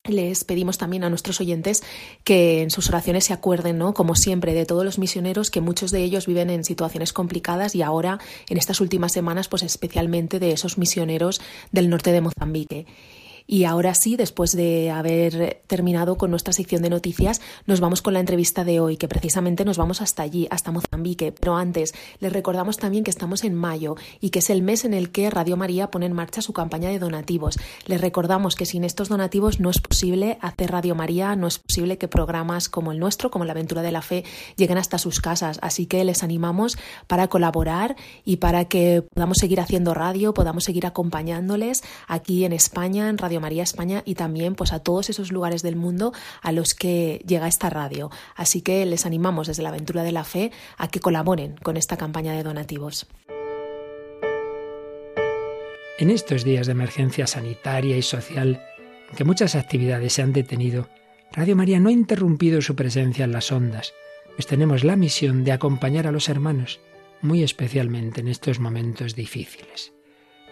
les 0.09 0.45
pedimos 0.45 0.79
también 0.79 1.05
a 1.05 1.09
nuestros 1.09 1.41
oyentes 1.41 1.83
que 2.25 2.63
en 2.63 2.71
sus 2.71 2.89
oraciones 2.89 3.25
se 3.25 3.33
acuerden, 3.33 3.79
¿no? 3.79 3.95
Como 3.95 4.15
siempre, 4.15 4.55
de 4.55 4.67
todos 4.67 4.85
los 4.85 4.99
misioneros, 4.99 5.51
que 5.51 5.61
muchos 5.61 5.91
de 5.91 6.03
ellos 6.03 6.27
viven 6.27 6.51
en 6.51 6.65
situaciones 6.65 7.13
complicadas 7.13 7.75
y 7.75 7.83
ahora, 7.83 8.19
en 8.49 8.59
estas 8.59 8.81
últimas 8.81 9.13
semanas, 9.13 9.49
pues 9.49 9.63
especialmente 9.63 10.39
de 10.39 10.53
esos 10.53 10.79
misioneros 10.79 11.41
del 11.73 11.89
norte 11.89 12.13
de 12.13 12.21
Mozambique. 12.21 12.87
Y 13.47 13.65
ahora 13.65 13.95
sí, 13.95 14.17
después 14.17 14.57
de 14.57 14.91
haber 14.91 15.63
terminado 15.67 16.17
con 16.17 16.31
nuestra 16.31 16.53
sección 16.53 16.83
de 16.83 16.91
noticias, 16.91 17.41
nos 17.67 17.81
vamos 17.81 18.03
con 18.03 18.15
la 18.15 18.21
entrevista 18.21 18.65
de 18.65 18.81
hoy, 18.81 18.97
que 18.97 19.09
precisamente 19.09 19.65
nos 19.65 19.79
vamos 19.79 20.03
hasta 20.03 20.23
allí, 20.23 20.49
hasta 20.51 20.73
Mozambique. 20.73 21.33
Pero 21.33 21.57
antes, 21.57 21.95
les 22.19 22.33
recordamos 22.33 22.77
también 22.77 23.05
que 23.05 23.11
estamos 23.11 23.45
en 23.45 23.55
mayo 23.55 23.95
y 24.21 24.31
que 24.31 24.41
es 24.41 24.51
el 24.51 24.63
mes 24.63 24.85
en 24.85 24.95
el 24.95 25.11
que 25.11 25.31
Radio 25.31 25.57
María 25.57 25.91
pone 25.91 26.07
en 26.07 26.13
marcha 26.13 26.43
su 26.43 26.53
campaña 26.53 26.89
de 26.89 26.99
donativos. 26.99 27.59
Les 27.87 28.01
recordamos 28.01 28.57
que 28.57 28.67
sin 28.67 28.83
estos 28.83 29.09
donativos 29.09 29.61
no 29.61 29.71
es 29.71 29.81
posible 29.81 30.39
hacer 30.41 30.73
Radio 30.73 30.95
María, 30.95 31.37
no 31.37 31.47
es 31.47 31.59
posible 31.59 31.99
que 31.99 32.09
programas 32.09 32.69
como 32.69 32.91
el 32.91 32.99
nuestro, 32.99 33.31
como 33.31 33.45
la 33.45 33.53
Aventura 33.53 33.83
de 33.83 33.93
la 33.93 34.03
Fe, 34.03 34.25
lleguen 34.57 34.79
hasta 34.79 34.99
sus 34.99 35.21
casas. 35.21 35.59
Así 35.63 35.87
que 35.87 36.05
les 36.05 36.23
animamos 36.23 36.79
para 37.07 37.29
colaborar 37.29 37.97
y 38.25 38.37
para 38.37 38.65
que 38.67 39.03
podamos 39.15 39.39
seguir 39.39 39.61
haciendo 39.61 39.95
radio, 39.95 40.35
podamos 40.35 40.65
seguir 40.65 40.87
acompañándoles 40.87 41.85
aquí 42.09 42.45
en 42.45 42.53
España, 42.53 43.09
en 43.09 43.19
Radio 43.19 43.36
María 43.41 43.63
España 43.63 44.03
y 44.05 44.15
también 44.15 44.55
pues 44.55 44.73
a 44.73 44.81
todos 44.81 45.11
esos 45.11 45.33
lugares 45.33 45.63
del 45.63 45.77
mundo 45.77 46.13
a 46.43 46.53
los 46.53 46.75
que 46.75 47.23
llega 47.27 47.49
esta 47.49 47.71
radio. 47.71 48.11
Así 48.35 48.63
que 48.63 48.85
les 48.87 49.07
animamos 49.07 49.47
desde 49.47 49.63
la 49.63 49.71
aventura 49.71 50.03
de 50.03 50.13
la 50.13 50.25
fe 50.25 50.53
a 50.77 50.89
que 50.89 51.01
colaboren 51.01 51.57
con 51.63 51.77
esta 51.77 51.97
campaña 51.97 52.33
de 52.33 52.43
donativos. 52.43 53.07
En 55.99 56.11
estos 56.11 56.45
días 56.45 56.67
de 56.67 56.73
emergencia 56.73 57.27
sanitaria 57.27 57.97
y 57.97 58.03
social, 58.03 58.63
en 59.11 59.17
que 59.17 59.25
muchas 59.25 59.55
actividades 59.55 60.13
se 60.13 60.23
han 60.23 60.35
detenido, 60.35 60.89
Radio 61.33 61.57
María 61.57 61.81
no 61.81 61.89
ha 61.89 61.93
interrumpido 61.93 62.61
su 62.61 62.77
presencia 62.77 63.25
en 63.25 63.33
las 63.33 63.51
ondas, 63.51 63.95
pues 64.35 64.47
tenemos 64.47 64.85
la 64.85 64.97
misión 64.97 65.45
de 65.45 65.53
acompañar 65.53 66.07
a 66.07 66.13
los 66.13 66.29
hermanos, 66.29 66.81
muy 67.23 67.43
especialmente 67.43 68.21
en 68.21 68.29
estos 68.29 68.61
momentos 68.61 69.15
difíciles. 69.15 69.93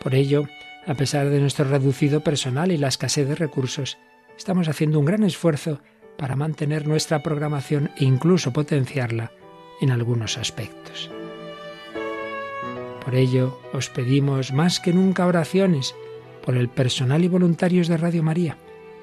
Por 0.01 0.15
ello, 0.15 0.49
a 0.87 0.95
pesar 0.95 1.31
de 1.31 1.41
nuestro 1.41 1.65
reducido 1.65 2.21
personal 2.21 2.73
y 2.73 2.77
la 2.77 2.89
escasez 2.89 3.29
de 3.29 3.35
recursos, 3.35 3.99
estamos 4.37 4.69
haciendo 4.69 4.99
un 4.99 5.05
gran 5.05 5.23
esfuerzo 5.23 5.81
para 6.19 6.37
mantener 6.37 6.87
nuestra 6.87 7.23
programación 7.23 7.91
e 7.97 8.05
incluso 8.05 8.53
potenciarla 8.53 9.33
en 9.81 9.91
algunos 9.91 10.39
aspectos. 10.39 11.11
Por 13.05 13.15
ello, 13.15 13.61
os 13.73 13.91
pedimos 13.91 14.53
más 14.53 14.81
que 14.81 14.93
nunca 14.93 15.27
oraciones 15.27 15.95
por 16.45 16.57
el 16.57 16.69
personal 16.69 17.25
y 17.25 17.29
voluntarios 17.29 17.89
de 17.89 17.97
Radio 17.97 18.23
María, 18.23 18.57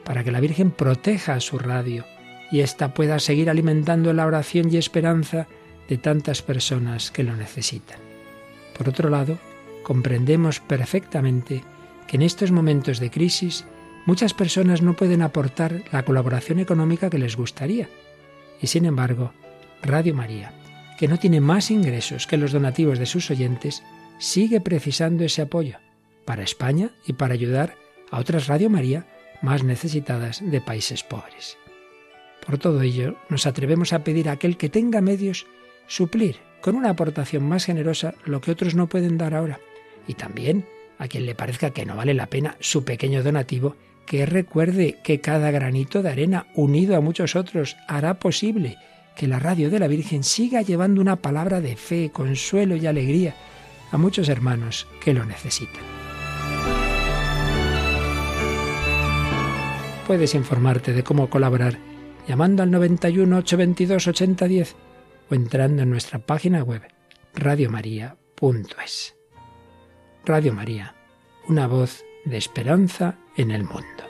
para 0.03 0.23
que 0.23 0.31
la 0.31 0.39
Virgen 0.39 0.71
proteja 0.71 1.35
a 1.35 1.39
su 1.39 1.59
radio 1.59 2.05
y 2.51 2.61
ésta 2.61 2.93
pueda 2.93 3.19
seguir 3.19 3.49
alimentando 3.49 4.13
la 4.13 4.25
oración 4.25 4.71
y 4.71 4.77
esperanza 4.77 5.47
de 5.87 5.97
tantas 5.97 6.41
personas 6.41 7.11
que 7.11 7.23
lo 7.23 7.35
necesitan. 7.35 7.99
Por 8.77 8.89
otro 8.89 9.09
lado, 9.09 9.37
comprendemos 9.83 10.59
perfectamente 10.59 11.63
que 12.07 12.17
en 12.17 12.23
estos 12.23 12.51
momentos 12.51 12.99
de 12.99 13.09
crisis 13.09 13.65
muchas 14.05 14.33
personas 14.33 14.81
no 14.81 14.95
pueden 14.95 15.21
aportar 15.21 15.83
la 15.91 16.03
colaboración 16.03 16.59
económica 16.59 17.09
que 17.09 17.17
les 17.17 17.37
gustaría. 17.37 17.89
Y 18.61 18.67
sin 18.67 18.85
embargo, 18.85 19.33
Radio 19.81 20.13
María, 20.13 20.53
que 20.97 21.07
no 21.07 21.17
tiene 21.17 21.41
más 21.41 21.71
ingresos 21.71 22.27
que 22.27 22.37
los 22.37 22.51
donativos 22.51 22.99
de 22.99 23.05
sus 23.05 23.31
oyentes, 23.31 23.83
sigue 24.19 24.61
precisando 24.61 25.23
ese 25.23 25.41
apoyo 25.41 25.77
para 26.25 26.43
España 26.43 26.91
y 27.05 27.13
para 27.13 27.33
ayudar 27.33 27.75
a 28.11 28.19
otras 28.19 28.47
Radio 28.47 28.69
María 28.69 29.07
más 29.41 29.63
necesitadas 29.63 30.41
de 30.43 30.61
países 30.61 31.03
pobres. 31.03 31.57
Por 32.45 32.57
todo 32.57 32.81
ello, 32.81 33.15
nos 33.29 33.45
atrevemos 33.47 33.93
a 33.93 34.03
pedir 34.03 34.29
a 34.29 34.33
aquel 34.33 34.57
que 34.57 34.69
tenga 34.69 35.01
medios 35.01 35.47
suplir 35.87 36.37
con 36.61 36.75
una 36.75 36.89
aportación 36.89 37.43
más 37.43 37.65
generosa 37.65 38.13
lo 38.25 38.41
que 38.41 38.51
otros 38.51 38.75
no 38.75 38.87
pueden 38.87 39.17
dar 39.17 39.33
ahora 39.33 39.59
y 40.07 40.15
también 40.15 40.65
a 40.97 41.07
quien 41.07 41.25
le 41.25 41.35
parezca 41.35 41.71
que 41.71 41.85
no 41.85 41.95
vale 41.95 42.13
la 42.13 42.27
pena 42.27 42.57
su 42.59 42.85
pequeño 42.85 43.23
donativo, 43.23 43.75
que 44.05 44.25
recuerde 44.25 44.99
que 45.03 45.19
cada 45.19 45.49
granito 45.49 46.03
de 46.03 46.09
arena 46.09 46.47
unido 46.53 46.95
a 46.95 47.01
muchos 47.01 47.35
otros 47.35 47.75
hará 47.87 48.19
posible 48.19 48.77
que 49.15 49.27
la 49.27 49.39
radio 49.39 49.69
de 49.69 49.79
la 49.79 49.87
Virgen 49.87 50.23
siga 50.23 50.61
llevando 50.61 51.01
una 51.01 51.15
palabra 51.15 51.61
de 51.61 51.75
fe, 51.75 52.11
consuelo 52.11 52.75
y 52.75 52.87
alegría 52.87 53.35
a 53.91 53.97
muchos 53.97 54.29
hermanos 54.29 54.87
que 55.03 55.13
lo 55.13 55.25
necesitan. 55.25 55.83
Puedes 60.07 60.35
informarte 60.35 60.93
de 60.93 61.03
cómo 61.03 61.29
colaborar 61.29 61.77
llamando 62.27 62.63
al 62.63 62.71
91 62.71 63.37
822 63.37 64.07
8010 64.07 64.75
o 65.29 65.35
entrando 65.35 65.83
en 65.83 65.89
nuestra 65.89 66.19
página 66.19 66.63
web 66.63 66.81
radiomaria.es. 67.33 69.20
Radio 70.23 70.53
María, 70.53 70.93
una 71.47 71.65
voz 71.65 72.05
de 72.25 72.37
esperanza 72.37 73.15
en 73.37 73.49
el 73.49 73.63
mundo. 73.63 74.00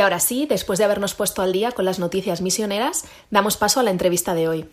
Y 0.00 0.02
ahora 0.02 0.18
sí, 0.18 0.46
después 0.46 0.78
de 0.78 0.86
habernos 0.86 1.12
puesto 1.12 1.42
al 1.42 1.52
día 1.52 1.72
con 1.72 1.84
las 1.84 1.98
noticias 1.98 2.40
misioneras, 2.40 3.04
damos 3.28 3.58
paso 3.58 3.80
a 3.80 3.82
la 3.82 3.90
entrevista 3.90 4.32
de 4.32 4.48
hoy. 4.48 4.64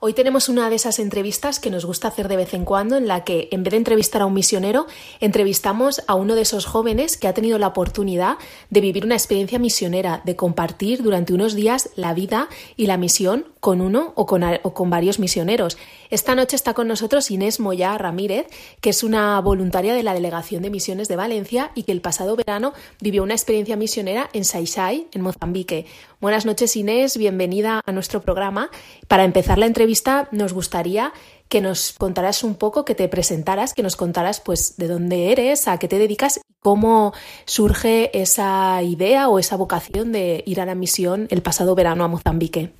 Hoy 0.00 0.12
tenemos 0.12 0.48
una 0.48 0.70
de 0.70 0.76
esas 0.76 1.00
entrevistas 1.00 1.58
que 1.58 1.72
nos 1.72 1.84
gusta 1.84 2.06
hacer 2.06 2.28
de 2.28 2.36
vez 2.36 2.54
en 2.54 2.64
cuando, 2.64 2.96
en 2.96 3.08
la 3.08 3.24
que, 3.24 3.48
en 3.50 3.64
vez 3.64 3.72
de 3.72 3.78
entrevistar 3.78 4.22
a 4.22 4.26
un 4.26 4.32
misionero, 4.32 4.86
entrevistamos 5.18 6.04
a 6.06 6.14
uno 6.14 6.36
de 6.36 6.42
esos 6.42 6.66
jóvenes 6.66 7.16
que 7.16 7.26
ha 7.26 7.34
tenido 7.34 7.58
la 7.58 7.66
oportunidad 7.66 8.36
de 8.70 8.80
vivir 8.80 9.04
una 9.04 9.16
experiencia 9.16 9.58
misionera, 9.58 10.22
de 10.24 10.36
compartir 10.36 11.02
durante 11.02 11.34
unos 11.34 11.54
días 11.54 11.90
la 11.96 12.14
vida 12.14 12.48
y 12.76 12.86
la 12.86 12.96
misión 12.96 13.46
con 13.58 13.80
uno 13.80 14.12
o 14.14 14.24
con, 14.24 14.44
o 14.44 14.72
con 14.72 14.88
varios 14.88 15.18
misioneros. 15.18 15.76
Esta 16.10 16.36
noche 16.36 16.54
está 16.54 16.74
con 16.74 16.86
nosotros 16.86 17.32
Inés 17.32 17.58
Moya 17.58 17.98
Ramírez, 17.98 18.46
que 18.80 18.90
es 18.90 19.02
una 19.02 19.40
voluntaria 19.40 19.94
de 19.94 20.04
la 20.04 20.14
Delegación 20.14 20.62
de 20.62 20.70
Misiones 20.70 21.08
de 21.08 21.16
Valencia 21.16 21.72
y 21.74 21.82
que 21.82 21.90
el 21.90 22.00
pasado 22.00 22.36
verano 22.36 22.72
vivió 23.00 23.24
una 23.24 23.34
experiencia 23.34 23.76
misionera 23.76 24.30
en 24.32 24.44
Saisai, 24.44 25.08
en 25.12 25.22
Mozambique. 25.22 25.86
Buenas 26.20 26.46
noches 26.46 26.76
Inés, 26.76 27.16
bienvenida 27.16 27.80
a 27.84 27.92
nuestro 27.92 28.22
programa. 28.22 28.70
Para 29.08 29.24
empezar 29.24 29.58
la 29.58 29.66
entrevista 29.66 29.87
nos 30.32 30.52
gustaría 30.52 31.12
que 31.48 31.60
nos 31.60 31.92
contaras 31.92 32.44
un 32.44 32.54
poco, 32.54 32.84
que 32.84 32.94
te 32.94 33.08
presentaras, 33.08 33.74
que 33.74 33.82
nos 33.82 33.96
contaras 33.96 34.40
pues 34.40 34.76
de 34.76 34.86
dónde 34.86 35.32
eres, 35.32 35.66
a 35.68 35.78
qué 35.78 35.88
te 35.88 35.98
dedicas, 35.98 36.40
cómo 36.60 37.12
surge 37.46 38.10
esa 38.18 38.82
idea 38.82 39.28
o 39.28 39.38
esa 39.38 39.56
vocación 39.56 40.12
de 40.12 40.42
ir 40.46 40.60
a 40.60 40.66
la 40.66 40.74
misión 40.74 41.26
el 41.30 41.42
pasado 41.42 41.74
verano 41.74 42.04
a 42.04 42.08
Mozambique. 42.08 42.72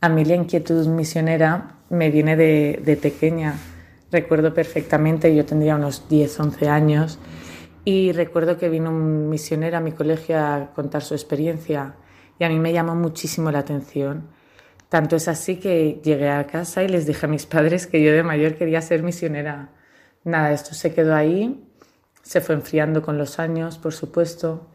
A 0.00 0.08
mí 0.08 0.24
la 0.24 0.34
inquietud 0.34 0.86
misionera 0.86 1.76
me 1.88 2.10
viene 2.10 2.36
de, 2.36 2.98
pequeña. 3.00 3.54
Recuerdo 4.12 4.52
perfectamente, 4.52 5.34
yo 5.34 5.44
tendría 5.44 5.76
unos 5.76 6.08
10, 6.08 6.40
11 6.40 6.68
años, 6.68 7.18
y 7.84 8.12
recuerdo 8.12 8.58
que 8.58 8.68
vino 8.68 8.90
un 8.90 9.28
misionero 9.28 9.78
a 9.78 9.80
mi 9.80 9.92
colegio 9.92 10.38
a 10.38 10.70
contar 10.74 11.02
su 11.02 11.14
experiencia 11.14 11.94
y 12.38 12.44
a 12.44 12.48
mí 12.48 12.58
me 12.58 12.72
llamó 12.72 12.94
muchísimo 12.94 13.50
la 13.50 13.60
atención. 13.60 14.28
Tanto 14.94 15.16
es 15.16 15.26
así 15.26 15.56
que 15.56 16.00
llegué 16.04 16.30
a 16.30 16.46
casa 16.46 16.84
y 16.84 16.88
les 16.88 17.04
dije 17.04 17.26
a 17.26 17.28
mis 17.28 17.46
padres 17.46 17.88
que 17.88 18.00
yo 18.00 18.12
de 18.12 18.22
mayor 18.22 18.54
quería 18.54 18.80
ser 18.80 19.02
misionera. 19.02 19.70
Nada, 20.22 20.52
esto 20.52 20.72
se 20.72 20.94
quedó 20.94 21.16
ahí, 21.16 21.66
se 22.22 22.40
fue 22.40 22.54
enfriando 22.54 23.02
con 23.02 23.18
los 23.18 23.40
años, 23.40 23.76
por 23.76 23.92
supuesto, 23.92 24.68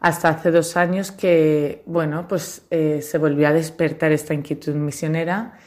hasta 0.00 0.30
hace 0.30 0.50
dos 0.50 0.78
años 0.78 1.12
que, 1.12 1.82
bueno, 1.84 2.26
pues 2.26 2.62
eh, 2.70 3.02
se 3.02 3.18
volvió 3.18 3.48
a 3.48 3.52
despertar 3.52 4.12
esta 4.12 4.32
inquietud 4.32 4.74
misionera 4.74 5.58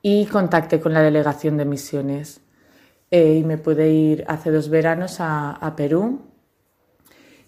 y 0.00 0.26
contacté 0.26 0.78
con 0.78 0.92
la 0.92 1.02
delegación 1.02 1.56
de 1.56 1.64
misiones. 1.64 2.42
Eh, 3.10 3.38
y 3.38 3.42
me 3.42 3.58
pude 3.58 3.90
ir 3.90 4.24
hace 4.28 4.52
dos 4.52 4.68
veranos 4.68 5.16
a, 5.18 5.74
Perú 5.76 6.20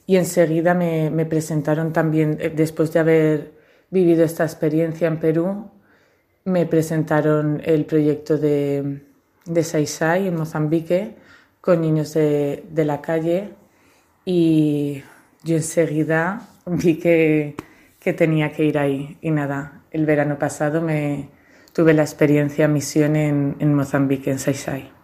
y 0.04 0.16
enseguida 0.16 0.74
me, 0.74 1.26
presentaron 1.26 1.92
también, 1.92 2.38
eh, 2.40 2.50
después 2.50 2.92
de 2.92 2.98
haber 2.98 3.52
vivido 3.88 4.24
esta 4.24 4.42
experiencia 4.42 5.06
en 5.06 5.20
Perú, 5.20 5.77
me 6.48 6.66
presentaron 6.66 7.60
el 7.64 7.84
proyecto 7.84 8.38
de, 8.38 9.02
de 9.44 9.64
Saisai 9.64 10.26
en 10.26 10.36
Mozambique 10.36 11.16
con 11.60 11.80
niños 11.80 12.14
de, 12.14 12.64
de 12.70 12.84
la 12.84 13.00
calle 13.00 13.50
y 14.24 15.02
yo 15.44 15.56
enseguida 15.56 16.48
vi 16.66 16.98
que, 16.98 17.54
que, 18.00 18.12
tenía 18.12 18.52
que 18.52 18.64
ir 18.64 18.78
ahí 18.78 19.18
y 19.20 19.30
nada, 19.30 19.82
el 19.90 20.06
verano 20.06 20.38
pasado 20.38 20.80
me 20.80 21.28
tuve 21.72 21.92
la 21.92 22.02
experiencia 22.02 22.66
misión 22.66 23.16
en, 23.16 23.56
en 23.58 23.74
Mozambique, 23.74 24.30
en 24.30 24.38
Saisai. 24.38 24.97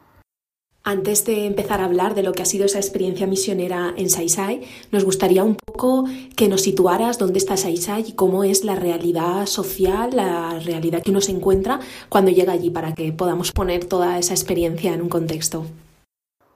Antes 0.87 1.25
de 1.25 1.47
empezar 1.47 1.81
a 1.81 1.87
hablar 1.87 2.14
de 2.14 2.23
lo 2.23 2.33
que 2.33 2.42
ha 2.42 2.47
sido 2.47 2.66
esa 2.66 2.79
experiencia 2.79 3.27
misionera 3.27 3.94
en 3.97 4.11
Saisai, 4.11 4.61
nos 4.92 5.05
gustaría 5.05 5.42
un 5.42 5.57
poco 5.57 6.05
que 6.37 6.47
nos 6.47 6.61
situaras 6.61 7.18
dónde 7.18 7.38
está 7.38 7.57
Saisai 7.57 8.05
y 8.09 8.12
cómo 8.12 8.44
es 8.44 8.64
la 8.64 8.75
realidad 8.75 9.47
social, 9.47 10.11
la 10.12 10.59
realidad 10.59 11.03
que 11.03 11.11
uno 11.11 11.23
se 11.23 11.33
encuentra 11.33 11.81
cuando 12.11 12.31
llega 12.31 12.53
allí, 12.53 12.68
para 12.68 12.94
que 12.94 13.12
podamos 13.12 13.51
poner 13.51 13.87
toda 13.87 14.18
esa 14.18 14.35
experiencia 14.35 14.92
en 14.92 15.01
un 15.01 15.09
contexto. 15.09 15.66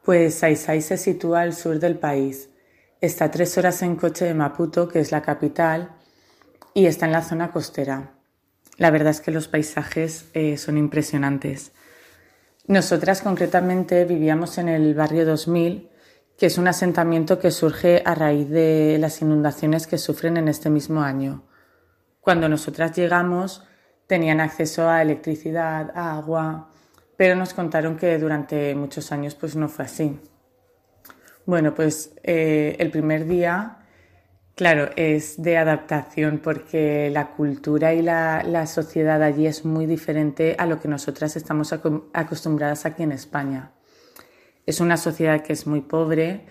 Pues 0.05 0.35
Saisai 0.35 0.83
se 0.83 0.99
sitúa 0.99 1.41
al 1.41 1.55
sur 1.55 1.79
del 1.81 1.99
país, 1.99 2.51
Está 3.01 3.31
tres 3.31 3.57
horas 3.57 3.81
en 3.83 3.95
coche 3.95 4.25
de 4.25 4.35
Maputo, 4.35 4.88
que 4.88 4.99
es 4.99 5.12
la 5.12 5.23
capital, 5.23 5.93
y 6.75 6.87
está 6.87 7.07
en 7.07 7.12
la 7.12 7.23
zona 7.23 7.53
costera. 7.53 8.11
La 8.77 8.91
verdad 8.91 9.11
es 9.11 9.21
que 9.21 9.31
los 9.31 9.47
paisajes 9.47 10.25
eh, 10.35 10.57
son 10.57 10.77
impresionantes. 10.77 11.71
Nosotras 12.69 13.23
concretamente 13.23 14.05
vivíamos 14.05 14.59
en 14.59 14.69
el 14.69 14.95
barrio 14.95 15.25
2000, 15.25 15.89
que 16.37 16.45
es 16.45 16.59
un 16.59 16.69
asentamiento 16.69 17.39
que 17.39 17.51
surge 17.51 18.03
a 18.05 18.15
raíz 18.15 18.51
de 18.51 18.99
las 19.01 19.23
inundaciones 19.23 19.87
que 19.87 19.97
sufren 19.97 20.37
en 20.37 20.49
este 20.49 20.69
mismo 20.69 21.01
año. 21.01 21.45
Cuando 22.21 22.47
nosotras 22.47 22.95
llegamos 22.95 23.65
tenían 24.07 24.41
acceso 24.41 24.87
a 24.87 25.01
electricidad, 25.01 25.93
a 25.95 26.19
agua, 26.19 26.71
pero 27.17 27.35
nos 27.37 27.55
contaron 27.55 27.97
que 27.97 28.19
durante 28.19 28.75
muchos 28.75 29.13
años 29.13 29.35
pues 29.35 29.57
no 29.57 29.71
fue 29.71 29.87
así. 29.87 30.21
Bueno, 31.47 31.75
pues 31.75 32.13
eh, 32.23 32.77
el 32.79 32.91
primer 32.91 33.25
día, 33.25 33.79
claro, 34.59 34.90
es 34.97 35.40
de 35.40 35.57
adaptación 35.57 36.40
porque 36.42 37.11
la 37.12 37.29
cultura 37.29 37.94
y 37.94 38.03
la, 38.03 38.66
sociedad 38.66 39.23
allí 39.23 39.47
es 39.47 39.64
muy 39.64 39.87
diferente 39.87 40.57
a 40.59 40.66
lo 40.66 40.81
que 40.81 40.88
nosotras 40.88 41.37
estamos 41.37 41.73
acostumbradas 42.12 42.85
aquí 42.85 43.05
en 43.05 43.12
España. 43.12 43.71
Es 44.66 44.81
una 44.81 44.97
sociedad 44.97 45.42
que 45.42 45.53
es 45.53 45.68
muy 45.68 45.83
pobre 45.83 46.47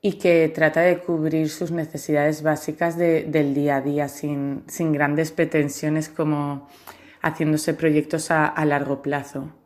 y 0.00 0.14
que 0.14 0.48
trata 0.48 0.80
de 0.80 1.00
cubrir 1.00 1.50
sus 1.50 1.70
necesidades 1.70 2.42
básicas 2.42 2.96
del 2.96 3.52
día 3.52 3.76
a 3.76 3.80
día 3.82 4.08
sin, 4.08 4.64
grandes 4.92 5.30
pretensiones 5.30 6.08
como 6.08 6.66
haciéndose 7.20 7.74
proyectos 7.74 8.30
a 8.30 8.64
largo 8.64 9.02
plazo. 9.02 9.59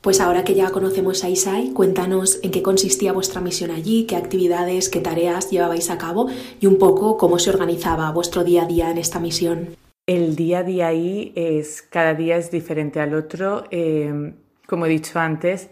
Pues 0.00 0.20
ahora 0.20 0.44
que 0.44 0.54
ya 0.54 0.70
conocemos 0.70 1.24
a 1.24 1.28
ISAI, 1.28 1.72
cuéntanos 1.72 2.38
en 2.44 2.52
qué 2.52 2.62
consistía 2.62 3.12
vuestra 3.12 3.40
misión 3.40 3.72
allí, 3.72 4.06
qué 4.06 4.14
actividades, 4.14 4.88
qué 4.88 5.00
tareas 5.00 5.50
llevabais 5.50 5.90
a 5.90 5.98
cabo 5.98 6.28
y 6.60 6.66
un 6.66 6.78
poco 6.78 7.16
cómo 7.16 7.40
se 7.40 7.50
organizaba 7.50 8.12
vuestro 8.12 8.44
día 8.44 8.62
a 8.62 8.66
día 8.66 8.92
en 8.92 8.98
esta 8.98 9.18
misión. 9.18 9.76
El 10.06 10.36
día 10.36 10.60
a 10.60 10.62
día 10.62 10.86
ahí 10.86 11.32
es, 11.34 11.82
cada 11.82 12.14
día 12.14 12.36
es 12.36 12.52
diferente 12.52 13.00
al 13.00 13.12
otro. 13.12 13.64
Eh, 13.72 14.34
como 14.68 14.86
he 14.86 14.88
dicho 14.88 15.18
antes, 15.18 15.68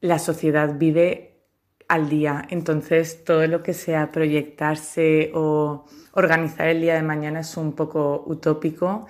la 0.00 0.20
sociedad 0.20 0.78
vive 0.78 1.40
al 1.88 2.08
día, 2.08 2.46
entonces 2.50 3.24
todo 3.24 3.44
lo 3.48 3.64
que 3.64 3.74
sea 3.74 4.12
proyectarse 4.12 5.32
o 5.34 5.84
organizar 6.12 6.68
el 6.68 6.80
día 6.80 6.94
de 6.94 7.02
mañana 7.02 7.40
es 7.40 7.56
un 7.56 7.72
poco 7.72 8.22
utópico, 8.26 9.06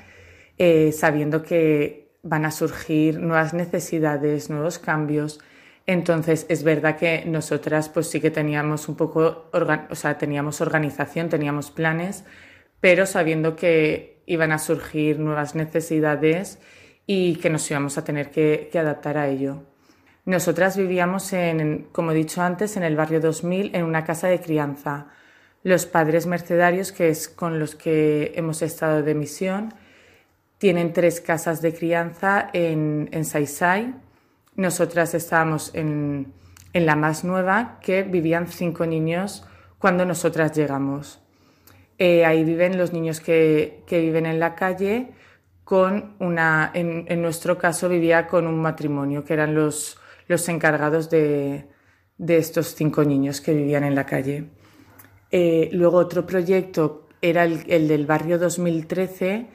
eh, 0.57 0.91
sabiendo 0.91 1.43
que 1.43 2.04
van 2.25 2.47
a 2.47 2.51
surgir 2.51 3.21
nuevas 3.21 3.55
necesidades, 3.55 4.51
nuevos 4.51 4.79
cambios. 4.79 5.39
Entonces, 5.87 6.47
es 6.49 6.65
verdad 6.65 6.97
que 6.97 7.25
nosotras 7.27 7.91
pues 7.91 8.09
sí 8.09 8.21
que 8.21 8.31
teníamos 8.31 8.89
un 8.89 8.97
poco, 8.97 9.51
o 9.53 9.95
sea, 9.95 10.19
teníamos 10.19 10.61
organización, 10.61 11.29
teníamos 11.29 11.71
planes, 11.71 12.25
pero 12.81 13.07
sabiendo 13.07 13.55
que 13.55 14.23
iban 14.27 14.53
a 14.53 14.59
surgir 14.59 15.21
nuevas 15.21 15.55
necesidades 15.55 16.59
y 17.07 17.37
que 17.37 17.51
nos 17.51 17.71
íbamos 17.71 17.99
a 17.99 18.05
tener 18.05 18.31
que, 18.31 18.71
adaptar 18.75 19.19
a 19.19 19.29
ello. 19.29 19.63
Nosotras 20.25 20.79
vivíamos, 20.79 21.31
en, 21.35 21.89
como 21.93 22.13
he 22.13 22.15
dicho 22.15 22.41
antes, 22.41 22.79
en 22.79 22.83
el 22.83 22.97
barrio 22.97 23.21
2000, 23.21 23.77
en 23.77 23.85
una 23.85 24.05
casa 24.05 24.29
de 24.29 24.41
crianza. 24.41 25.09
Los 25.63 25.85
padres 25.85 26.27
mercedarios, 26.27 26.93
que 26.93 27.11
es 27.11 27.29
con 27.29 27.59
los 27.59 27.75
que 27.75 28.33
hemos 28.35 28.63
estado 28.63 29.03
de 29.03 29.15
misión, 29.15 29.75
tienen 30.59 30.93
tres 30.93 31.21
casas 31.21 31.61
de 31.61 31.75
crianza 31.75 32.49
en, 32.53 33.09
en 33.13 33.25
Saisai. 33.25 33.95
Nosotras 34.57 35.15
estábamos 35.15 35.75
en, 35.75 36.33
la 36.73 36.97
más 36.97 37.25
nueva, 37.25 37.79
que 37.83 38.03
vivían 38.03 38.49
cinco 38.49 38.87
niños 38.87 39.47
cuando 39.79 40.05
nosotras 40.05 40.57
llegamos. 40.57 41.21
Eh, 41.99 42.25
ahí 42.25 42.45
viven 42.45 42.79
los 42.79 42.93
niños 42.93 43.21
que, 43.21 43.85
viven 43.89 44.27
en 44.27 44.41
la 44.41 44.55
calle 44.55 45.13
con 45.63 46.15
una, 46.19 46.71
en, 46.75 47.23
nuestro 47.23 47.57
caso 47.57 47.89
vivía 47.89 48.27
con 48.27 48.47
un 48.47 48.61
matrimonio, 48.61 49.25
que 49.25 49.35
eran 49.35 49.55
los, 49.55 49.99
los 50.27 50.49
encargados 50.49 51.11
de, 51.11 51.69
estos 52.27 52.75
cinco 52.75 53.05
niños 53.05 53.41
que 53.41 53.55
vivían 53.55 53.85
en 53.85 53.95
la 53.95 54.07
calle. 54.07 54.51
Eh, 55.31 55.69
luego 55.73 55.99
otro 55.99 56.27
proyecto 56.27 57.09
era 57.21 57.45
el, 57.45 57.89
del 57.89 58.07
barrio 58.07 58.39
2013, 58.39 59.47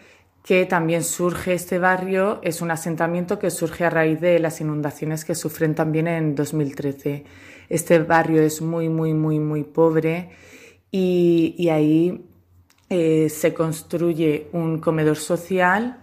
que 0.50 0.66
también 0.66 1.04
surge 1.04 1.54
este 1.54 1.78
barrio, 1.78 2.40
es 2.42 2.64
un 2.64 2.72
asentamiento 2.72 3.38
que 3.38 3.52
surge 3.52 3.86
a 3.86 3.92
raíz 3.92 4.20
de 4.20 4.40
las 4.40 4.60
inundaciones 4.62 5.24
que 5.24 5.36
sufren 5.36 5.76
también 5.76 6.08
en 6.08 6.34
2013. 6.34 7.24
Este 7.70 8.00
barrio 8.00 8.42
es 8.42 8.60
muy, 8.60 8.90
muy, 8.90 9.14
muy, 9.14 9.38
muy 9.38 9.64
pobre 9.64 10.32
y, 10.90 11.70
ahí 11.70 12.26
eh, 12.90 13.30
se 13.30 13.54
construye 13.54 14.48
un 14.52 14.80
comedor 14.80 15.18
social 15.18 16.00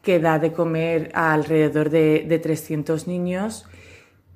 que 0.00 0.18
da 0.18 0.38
de 0.38 0.54
comer 0.54 1.10
a 1.12 1.34
alrededor 1.34 1.90
de, 1.90 2.40
300 2.42 3.06
niños 3.06 3.66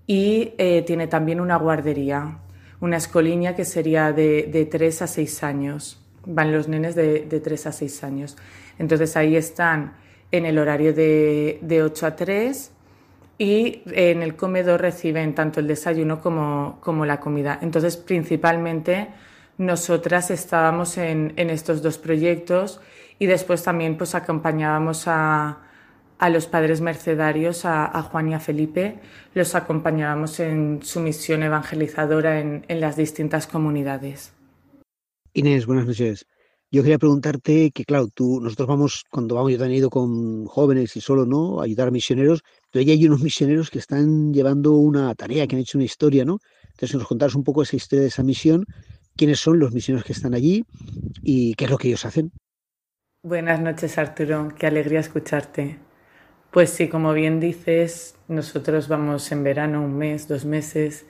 y 0.06 0.52
eh, 0.58 0.82
tiene 0.86 1.06
también 1.06 1.40
una 1.40 1.56
guardería, 1.56 2.40
una 2.80 2.98
escoliña 2.98 3.56
que 3.56 3.64
sería 3.64 4.12
de, 4.12 4.42
de 4.52 4.66
3 4.66 5.00
a 5.00 5.06
6 5.06 5.42
años. 5.42 6.04
Van 6.26 6.52
los 6.52 6.68
nenes 6.68 6.94
de, 6.94 7.20
de 7.20 7.40
3 7.40 7.68
a 7.68 7.72
6 7.72 8.04
años. 8.04 8.36
Entonces 8.82 9.16
ahí 9.16 9.36
están 9.36 9.94
en 10.32 10.44
el 10.44 10.58
horario 10.58 10.92
de, 10.92 11.60
de 11.62 11.84
8 11.84 12.06
a 12.06 12.16
3 12.16 12.72
y 13.38 13.82
en 13.86 14.22
el 14.22 14.34
comedor 14.34 14.80
reciben 14.80 15.36
tanto 15.36 15.60
el 15.60 15.68
desayuno 15.68 16.20
como, 16.20 16.78
como 16.80 17.06
la 17.06 17.20
comida. 17.20 17.60
Entonces 17.62 17.96
principalmente 17.96 19.08
nosotras 19.56 20.32
estábamos 20.32 20.98
en, 20.98 21.32
en, 21.36 21.48
estos 21.50 21.80
dos 21.80 21.96
proyectos 21.96 22.80
y 23.20 23.26
después 23.26 23.62
también 23.62 23.96
pues 23.96 24.16
acompañábamos 24.16 25.04
a, 25.06 25.60
a 26.18 26.28
los 26.28 26.48
padres 26.48 26.80
mercedarios, 26.80 27.64
a, 27.64 27.84
a, 27.84 28.02
Juan 28.02 28.30
y 28.30 28.34
a 28.34 28.40
Felipe, 28.40 28.98
los 29.32 29.54
acompañábamos 29.54 30.40
en 30.40 30.80
su 30.82 30.98
misión 30.98 31.44
evangelizadora 31.44 32.40
en, 32.40 32.64
en 32.66 32.80
las 32.80 32.96
distintas 32.96 33.46
comunidades. 33.46 34.32
Inés, 35.34 35.66
buenas 35.66 35.86
noches. 35.86 36.26
Yo 36.72 36.82
quería 36.82 36.98
preguntarte 36.98 37.70
que, 37.70 37.84
claro, 37.84 38.08
tú, 38.08 38.40
nosotros 38.40 38.66
vamos, 38.66 39.04
cuando 39.10 39.34
vamos, 39.34 39.52
yo 39.52 39.58
también 39.58 39.76
he 39.76 39.78
ido 39.78 39.90
con 39.90 40.46
jóvenes 40.46 40.96
y 40.96 41.02
solo, 41.02 41.26
¿no? 41.26 41.60
Ayudar 41.60 41.88
a 41.88 41.90
misioneros, 41.90 42.42
pero 42.70 42.80
ahí 42.82 42.90
hay 42.90 43.06
unos 43.06 43.20
misioneros 43.20 43.70
que 43.70 43.78
están 43.78 44.32
llevando 44.32 44.72
una 44.72 45.14
tarea, 45.14 45.46
que 45.46 45.56
han 45.56 45.62
hecho 45.62 45.76
una 45.78 45.84
historia, 45.84 46.24
¿no? 46.24 46.38
Entonces, 46.70 46.96
nos 46.96 47.06
contaros 47.06 47.34
un 47.34 47.44
poco 47.44 47.62
esa 47.62 47.76
historia 47.76 48.02
de 48.02 48.08
esa 48.08 48.22
misión, 48.22 48.64
quiénes 49.16 49.38
son 49.40 49.58
los 49.58 49.72
misioneros 49.72 50.06
que 50.06 50.14
están 50.14 50.34
allí 50.34 50.64
y 51.22 51.54
qué 51.54 51.66
es 51.66 51.70
lo 51.70 51.78
que 51.78 51.88
ellos 51.88 52.06
hacen. 52.06 52.32
Buenas 53.24 53.60
noches, 53.60 53.98
Arturo. 53.98 54.48
Qué 54.58 54.66
alegría 54.66 55.00
escucharte. 55.00 55.78
Pues 56.52 56.70
sí, 56.70 56.88
como 56.88 57.12
bien 57.14 57.40
dices, 57.40 58.16
nosotros 58.28 58.88
vamos 58.88 59.32
en 59.32 59.44
verano 59.44 59.82
un 59.84 59.98
mes, 59.98 60.28
dos 60.28 60.44
meses 60.46 61.06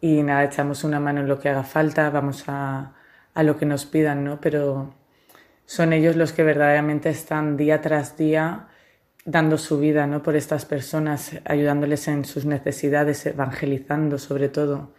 y 0.00 0.22
nada, 0.24 0.44
echamos 0.44 0.84
una 0.84 1.00
mano 1.00 1.20
en 1.22 1.28
lo 1.28 1.40
que 1.40 1.50
haga 1.50 1.64
falta, 1.64 2.10
vamos 2.10 2.44
a, 2.48 2.94
a 3.34 3.44
lo 3.44 3.58
que 3.58 3.66
nos 3.66 3.86
pidan, 3.86 4.24
¿no? 4.24 4.40
Pero 4.40 4.95
son 5.66 5.92
ellos 5.92 6.16
los 6.16 6.32
que 6.32 6.44
verdaderamente 6.44 7.10
están 7.10 7.56
día 7.56 7.80
tras 7.82 8.16
día 8.16 8.68
dando 9.26 9.58
su 9.58 9.78
vida 9.78 10.06
¿no? 10.06 10.22
por 10.22 10.36
estas 10.36 10.64
personas, 10.64 11.32
ayudándoles 11.44 12.06
en 12.08 12.24
sus 12.24 12.46
necesidades, 12.46 13.26
evangelizando 13.26 14.18
sobre 14.18 14.48
todo. 14.48 14.94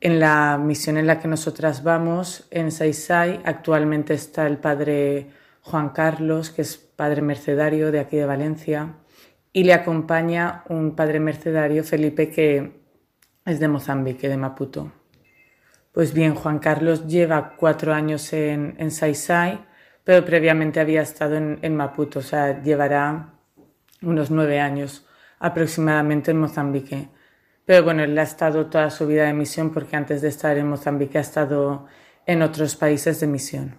En 0.00 0.18
la 0.18 0.58
misión 0.58 0.96
en 0.96 1.06
la 1.06 1.20
que 1.20 1.28
nosotras 1.28 1.82
vamos, 1.82 2.48
en 2.50 2.72
Saisai, 2.72 3.40
actualmente 3.44 4.14
está 4.14 4.46
el 4.46 4.56
padre 4.58 5.28
Juan 5.60 5.90
Carlos, 5.90 6.50
que 6.50 6.62
es 6.62 6.76
padre 6.76 7.22
mercedario 7.22 7.92
de 7.92 8.00
aquí 8.00 8.16
de 8.16 8.26
Valencia, 8.26 8.94
y 9.52 9.64
le 9.64 9.74
acompaña 9.74 10.64
un 10.68 10.96
padre 10.96 11.20
mercedario, 11.20 11.84
Felipe, 11.84 12.30
que 12.30 12.82
es 13.44 13.60
de 13.60 13.68
Mozambique, 13.68 14.28
de 14.28 14.36
Maputo. 14.36 14.92
Pues 15.92 16.12
bien, 16.12 16.34
Juan 16.34 16.58
Carlos 16.58 17.06
lleva 17.06 17.54
cuatro 17.56 17.94
años 17.94 18.32
en, 18.32 18.74
en 18.78 18.90
Saisai, 18.90 19.64
pero 20.04 20.24
previamente 20.24 20.80
había 20.80 21.00
estado 21.00 21.36
en, 21.36 21.76
Maputo, 21.76 22.18
o 22.18 22.22
sea, 22.22 22.62
llevará 22.62 23.32
unos 24.02 24.30
nueve 24.30 24.60
años 24.60 25.06
aproximadamente 25.38 26.30
en 26.30 26.40
Mozambique. 26.40 27.08
Pero 27.64 27.82
bueno, 27.84 28.04
él 28.04 28.18
ha 28.18 28.22
estado 28.22 28.66
toda 28.66 28.90
su 28.90 29.06
vida 29.06 29.24
de 29.24 29.32
misión 29.32 29.72
porque 29.72 29.96
antes 29.96 30.20
de 30.20 30.28
estar 30.28 30.58
en 30.58 30.68
Mozambique 30.68 31.16
ha 31.16 31.22
estado 31.22 31.86
en 32.26 32.42
otros 32.42 32.76
países 32.76 33.20
de 33.20 33.26
misión. 33.26 33.78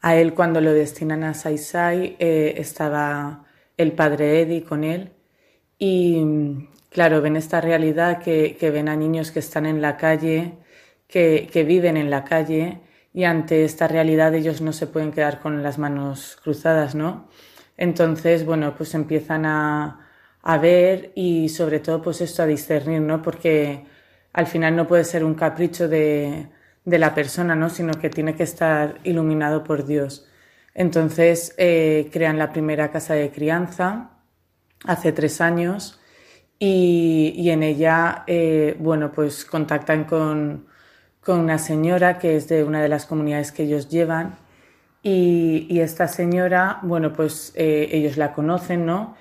A 0.00 0.14
él 0.14 0.34
cuando 0.34 0.60
lo 0.60 0.72
destinan 0.72 1.24
a 1.24 1.34
Saisai 1.34 2.16
eh, 2.20 2.54
estaba 2.58 3.44
el 3.76 3.92
padre 3.92 4.42
Eddie 4.42 4.62
con 4.62 4.84
él 4.84 5.12
y 5.78 6.68
claro, 6.90 7.20
ven 7.20 7.36
esta 7.36 7.60
realidad 7.60 8.22
que, 8.22 8.56
ven 8.72 8.88
a 8.88 8.94
niños 8.94 9.32
que 9.32 9.40
están 9.40 9.66
en 9.66 9.82
la 9.82 9.96
calle, 9.96 10.54
que, 11.08 11.48
que 11.52 11.64
viven 11.64 11.96
en 11.96 12.10
la 12.10 12.22
calle 12.24 12.80
y 13.14 13.24
ante 13.24 13.64
esta 13.64 13.88
realidad 13.88 14.34
ellos 14.34 14.60
no 14.60 14.72
se 14.72 14.86
pueden 14.86 15.12
quedar 15.12 15.40
con 15.40 15.62
las 15.62 15.78
manos 15.78 16.38
cruzadas, 16.42 16.94
¿no? 16.94 17.28
Entonces, 17.76 18.44
bueno, 18.44 18.74
pues 18.76 18.94
empiezan 18.94 19.46
a, 19.46 20.08
a 20.42 20.58
ver 20.58 21.12
y 21.14 21.48
sobre 21.48 21.80
todo 21.80 22.02
pues 22.02 22.20
esto 22.20 22.42
a 22.42 22.46
discernir, 22.46 23.00
¿no? 23.02 23.22
Porque 23.22 23.84
al 24.32 24.46
final 24.46 24.76
no 24.76 24.86
puede 24.86 25.04
ser 25.04 25.24
un 25.24 25.34
capricho 25.34 25.88
de, 25.88 26.48
de 26.84 26.98
la 26.98 27.14
persona, 27.14 27.54
¿no? 27.54 27.68
Sino 27.70 27.94
que 27.94 28.10
tiene 28.10 28.34
que 28.34 28.44
estar 28.44 28.98
iluminado 29.04 29.64
por 29.64 29.84
Dios. 29.86 30.26
Entonces 30.74 31.54
eh, 31.58 32.08
crean 32.12 32.38
la 32.38 32.52
primera 32.52 32.90
casa 32.90 33.14
de 33.14 33.30
crianza 33.30 34.10
hace 34.84 35.12
tres 35.12 35.40
años 35.40 36.00
y, 36.58 37.34
y 37.36 37.50
en 37.50 37.62
ella, 37.62 38.24
eh, 38.26 38.76
bueno, 38.78 39.12
pues 39.12 39.44
contactan 39.44 40.04
con, 40.04 40.66
con 41.24 41.38
una 41.38 41.58
señora 41.58 42.18
que 42.18 42.36
es 42.36 42.48
de 42.48 42.64
una 42.64 42.82
de 42.82 42.88
las 42.88 43.06
comunidades 43.06 43.52
que 43.52 43.62
ellos 43.64 43.88
llevan 43.88 44.36
y, 45.02 45.80
esta 45.80 46.06
señora, 46.06 46.78
bueno, 46.82 47.12
pues 47.12 47.52
eh, 47.56 47.88
ellos 47.92 48.16
la 48.16 48.32
conocen, 48.34 48.86
¿no? 48.86 49.16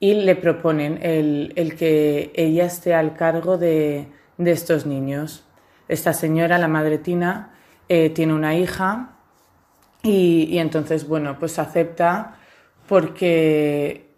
Y 0.00 0.14
le 0.14 0.34
proponen 0.34 0.98
el, 1.02 1.74
que 1.78 2.32
ella 2.34 2.64
esté 2.64 2.94
al 2.94 3.14
cargo 3.14 3.58
de, 3.58 4.08
estos 4.38 4.86
niños. 4.86 5.44
Esta 5.88 6.12
señora, 6.14 6.58
la 6.58 6.68
madre 6.68 6.98
Tina, 6.98 7.54
eh, 7.88 8.10
tiene 8.10 8.32
una 8.32 8.56
hija 8.56 9.12
y, 10.02 10.58
entonces, 10.58 11.06
bueno, 11.06 11.38
pues 11.38 11.58
acepta 11.58 12.38
porque, 12.88 14.08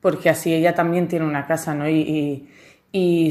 porque 0.00 0.28
así 0.30 0.52
ella 0.52 0.74
también 0.74 1.08
tiene 1.08 1.24
una 1.26 1.46
casa, 1.46 1.74
¿no? 1.74 1.88
Y, 1.88 2.48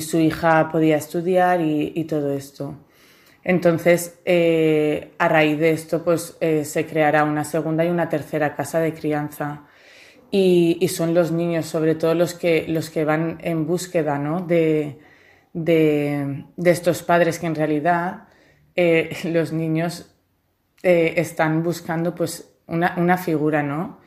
su 0.01 0.19
hija 0.19 0.69
podía 0.71 0.97
estudiar 0.97 1.61
y 1.61 2.03
todo 2.05 2.33
esto. 2.33 2.75
Entonces, 3.43 4.19
eh, 4.25 5.11
a 5.17 5.27
raíz 5.27 5.59
de 5.59 5.71
esto, 5.71 6.03
pues 6.03 6.37
eh, 6.39 6.63
se 6.65 6.85
creará 6.85 7.23
una 7.25 7.43
segunda 7.43 7.83
y 7.85 7.89
una 7.89 8.09
tercera 8.09 8.55
casa 8.55 8.79
de 8.79 8.93
crianza. 8.93 9.67
y, 10.31 10.87
son 10.89 11.13
los 11.13 11.31
niños, 11.31 11.67
sobre 11.67 11.95
todo 11.95 12.15
los 12.15 12.33
que, 12.33 12.65
los 12.67 12.89
que 12.89 13.05
van 13.05 13.37
en 13.41 13.67
búsqueda 13.67 14.17
¿no? 14.17 14.41
de, 14.41 14.99
de, 15.53 16.45
estos 16.65 17.03
padres 17.03 17.39
que 17.39 17.45
en 17.47 17.55
realidad 17.55 18.27
eh, 18.75 19.15
los 19.25 19.53
niños 19.53 20.09
están 20.83 21.63
buscando 21.63 22.15
pues 22.15 22.53
una, 22.67 22.95
una 22.97 23.17
figura, 23.17 23.63
¿no? 23.63 23.99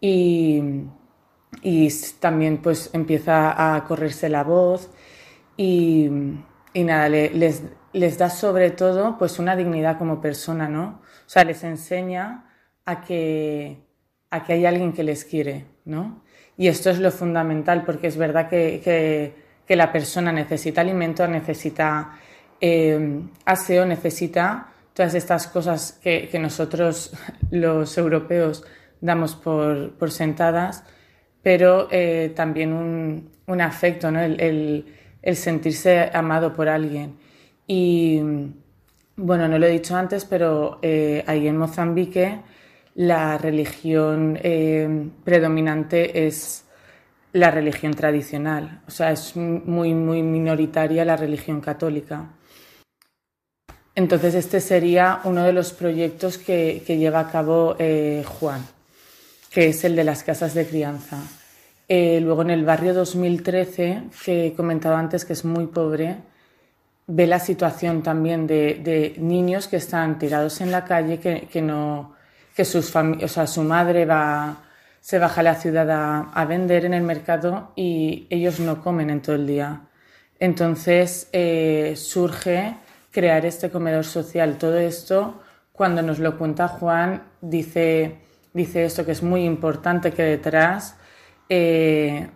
Y, 0.00 0.62
y, 1.62 1.88
también 2.20 2.58
pues 2.58 2.90
empieza 2.92 3.74
a 3.76 3.84
correrse 3.84 4.28
la 4.28 4.44
voz 4.44 4.90
y, 5.56 6.10
y 6.74 6.84
nada, 6.84 7.08
les, 7.08 7.62
les 7.92 8.18
da 8.18 8.30
sobre 8.30 8.70
todo 8.70 9.16
pues 9.18 9.38
una 9.38 9.56
dignidad 9.56 9.98
como 9.98 10.20
persona, 10.20 10.68
¿no? 10.68 11.00
O 11.26 11.28
sea, 11.28 11.44
les 11.44 11.64
enseña 11.64 12.44
a 12.84 13.00
que 13.00 13.88
a 14.30 14.44
que 14.44 14.52
hay 14.52 14.66
alguien 14.66 14.92
que 14.92 15.02
les 15.02 15.24
quiere, 15.24 15.66
¿no? 15.84 16.22
Y 16.56 16.68
esto 16.68 16.90
es 16.90 16.98
lo 16.98 17.10
fundamental 17.10 17.84
porque 17.84 18.08
es 18.08 18.16
verdad 18.16 18.48
que, 18.48 19.46
la 19.68 19.92
persona 19.92 20.32
necesita 20.32 20.80
alimento, 20.80 21.26
necesita 21.28 22.18
eh, 22.60 23.20
aseo, 23.44 23.84
necesita 23.84 24.68
todas 24.94 25.14
estas 25.14 25.46
cosas 25.46 25.98
que, 26.02 26.30
nosotros 26.40 27.12
los 27.50 27.96
europeos 27.96 28.64
damos 29.00 29.36
por, 29.36 30.10
sentadas, 30.10 30.84
pero 31.42 31.88
eh, 31.90 32.32
también 32.34 32.72
un, 32.72 33.60
afecto, 33.60 34.10
¿no? 34.10 34.20
el, 34.20 34.84
sentirse 35.34 36.10
amado 36.12 36.52
por 36.54 36.68
alguien. 36.68 37.16
Y 37.70 38.18
bueno, 39.14 39.46
no 39.46 39.58
lo 39.58 39.66
he 39.66 39.70
dicho 39.70 39.94
antes, 39.94 40.24
pero 40.24 40.78
eh, 40.80 41.22
ahí 41.26 41.46
en 41.46 41.58
Mozambique 41.58 42.40
la 42.94 43.36
religión 43.36 44.38
eh, 44.42 45.08
predominante 45.22 46.26
es 46.26 46.64
la 47.34 47.50
religión 47.50 47.92
tradicional, 47.92 48.80
o 48.88 48.90
sea, 48.90 49.12
es 49.12 49.36
muy, 49.36 49.92
muy 49.92 50.22
minoritaria 50.22 51.04
la 51.04 51.16
religión 51.16 51.60
católica. 51.60 52.30
Entonces, 53.94 54.34
este 54.34 54.60
sería 54.60 55.20
uno 55.24 55.44
de 55.44 55.52
los 55.52 55.72
proyectos 55.72 56.38
que, 56.38 56.82
lleva 56.86 57.20
a 57.20 57.30
cabo 57.30 57.76
eh, 57.78 58.24
Juan, 58.26 58.64
que 59.50 59.68
es 59.68 59.84
el 59.84 59.94
de 59.94 60.04
las 60.04 60.22
casas 60.22 60.54
de 60.54 60.66
crianza. 60.66 61.18
Luego, 61.88 62.42
en 62.42 62.50
el 62.50 62.64
barrio 62.64 62.94
2013, 62.94 64.02
que 64.24 64.46
he 64.46 64.52
comentado 64.54 64.96
antes 64.96 65.24
que 65.24 65.32
es 65.32 65.44
muy 65.44 65.66
pobre, 65.66 66.16
ve 67.08 67.26
la 67.26 67.40
situación 67.40 68.02
también 68.02 68.46
de, 68.46 69.14
niños 69.18 69.66
que 69.66 69.76
están 69.76 70.18
tirados 70.18 70.60
en 70.60 70.70
la 70.70 70.84
calle, 70.84 71.18
que 71.18 71.62
no, 71.62 72.14
que 72.58 72.64
sus 72.64 72.92
o 72.96 73.28
sea, 73.28 73.46
su 73.46 73.62
madre 73.62 74.04
va, 74.04 74.64
se 75.00 75.20
baja 75.20 75.42
a 75.42 75.44
la 75.44 75.54
ciudad 75.54 75.88
a, 76.34 76.44
vender 76.44 76.84
en 76.84 76.92
el 76.92 77.04
mercado 77.04 77.70
y 77.76 78.26
ellos 78.30 78.58
no 78.58 78.82
comen 78.82 79.10
en 79.10 79.22
todo 79.22 79.36
el 79.36 79.46
día. 79.46 79.82
Entonces 80.40 81.28
eh, 81.32 81.94
surge 81.96 82.74
crear 83.12 83.46
este 83.46 83.70
comedor 83.70 84.04
social. 84.04 84.58
Todo 84.58 84.76
esto, 84.76 85.40
cuando 85.70 86.02
nos 86.02 86.18
lo 86.18 86.36
cuenta 86.36 86.66
Juan, 86.66 87.22
dice, 87.40 88.18
dice 88.52 88.86
esto 88.86 89.06
que 89.06 89.12
es 89.12 89.22
muy 89.22 89.44
importante 89.44 90.10
que 90.10 90.24
detrás 90.24 90.96
eh, 91.48 92.28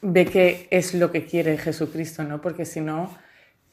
ve 0.00 0.26
que 0.26 0.68
es 0.70 0.94
lo 0.94 1.10
que 1.10 1.24
quiere 1.24 1.58
Jesucristo, 1.58 2.22
¿no? 2.22 2.40
Porque 2.40 2.64
si 2.64 2.80
no, 2.80 3.10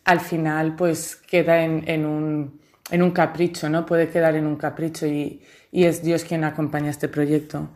al 0.05 0.19
final 0.19 0.75
pues 0.75 1.15
queda 1.15 1.63
en, 1.63 2.05
un, 2.05 2.59
en 2.91 3.03
un 3.03 3.11
capricho, 3.11 3.69
¿no? 3.69 3.85
Puede 3.85 4.09
quedar 4.09 4.35
en 4.35 4.45
un 4.45 4.55
capricho 4.55 5.07
y, 5.07 5.41
y 5.71 5.85
es 5.85 6.03
Dios 6.03 6.23
quien 6.23 6.43
acompaña 6.43 6.89
este 6.89 7.07
proyecto. 7.07 7.69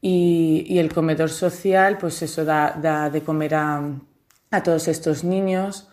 Y, 0.00 0.78
el 0.78 0.92
comedor 0.92 1.30
social, 1.30 1.98
pues 1.98 2.22
eso 2.22 2.44
da, 2.44 3.10
de 3.10 3.22
comer 3.22 3.54
a, 3.56 3.82
todos 4.62 4.88
estos 4.88 5.24
niños, 5.24 5.88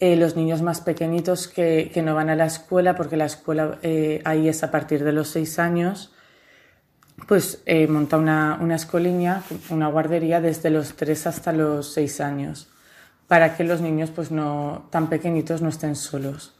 eh, 0.00 0.16
los 0.16 0.34
niños 0.36 0.62
más 0.62 0.80
pequeñitos 0.80 1.46
que, 1.48 1.92
no 2.04 2.14
van 2.14 2.28
a 2.28 2.34
la 2.34 2.46
escuela, 2.46 2.96
porque 2.96 3.16
la 3.16 3.26
escuela 3.26 3.78
eh, 3.82 4.20
ahí 4.24 4.48
es 4.48 4.64
a 4.64 4.70
partir 4.70 5.04
de 5.04 5.12
los 5.12 5.28
seis 5.28 5.60
años, 5.60 6.12
pues 7.28 7.62
eh, 7.66 7.86
monta 7.86 8.16
una, 8.16 8.58
una 8.60 8.74
escoliña, 8.74 9.44
una 9.70 9.86
guardería 9.86 10.40
desde 10.40 10.70
los 10.70 10.94
tres 10.96 11.26
hasta 11.28 11.52
los 11.52 11.92
seis 11.92 12.20
años, 12.20 12.68
para 13.32 13.56
que 13.56 13.64
los 13.64 13.80
niños 13.80 14.10
pues 14.10 14.30
no, 14.30 14.88
tan 14.90 15.08
pequeñitos 15.08 15.62
no 15.62 15.70
estén 15.70 15.96
solos. 15.96 16.54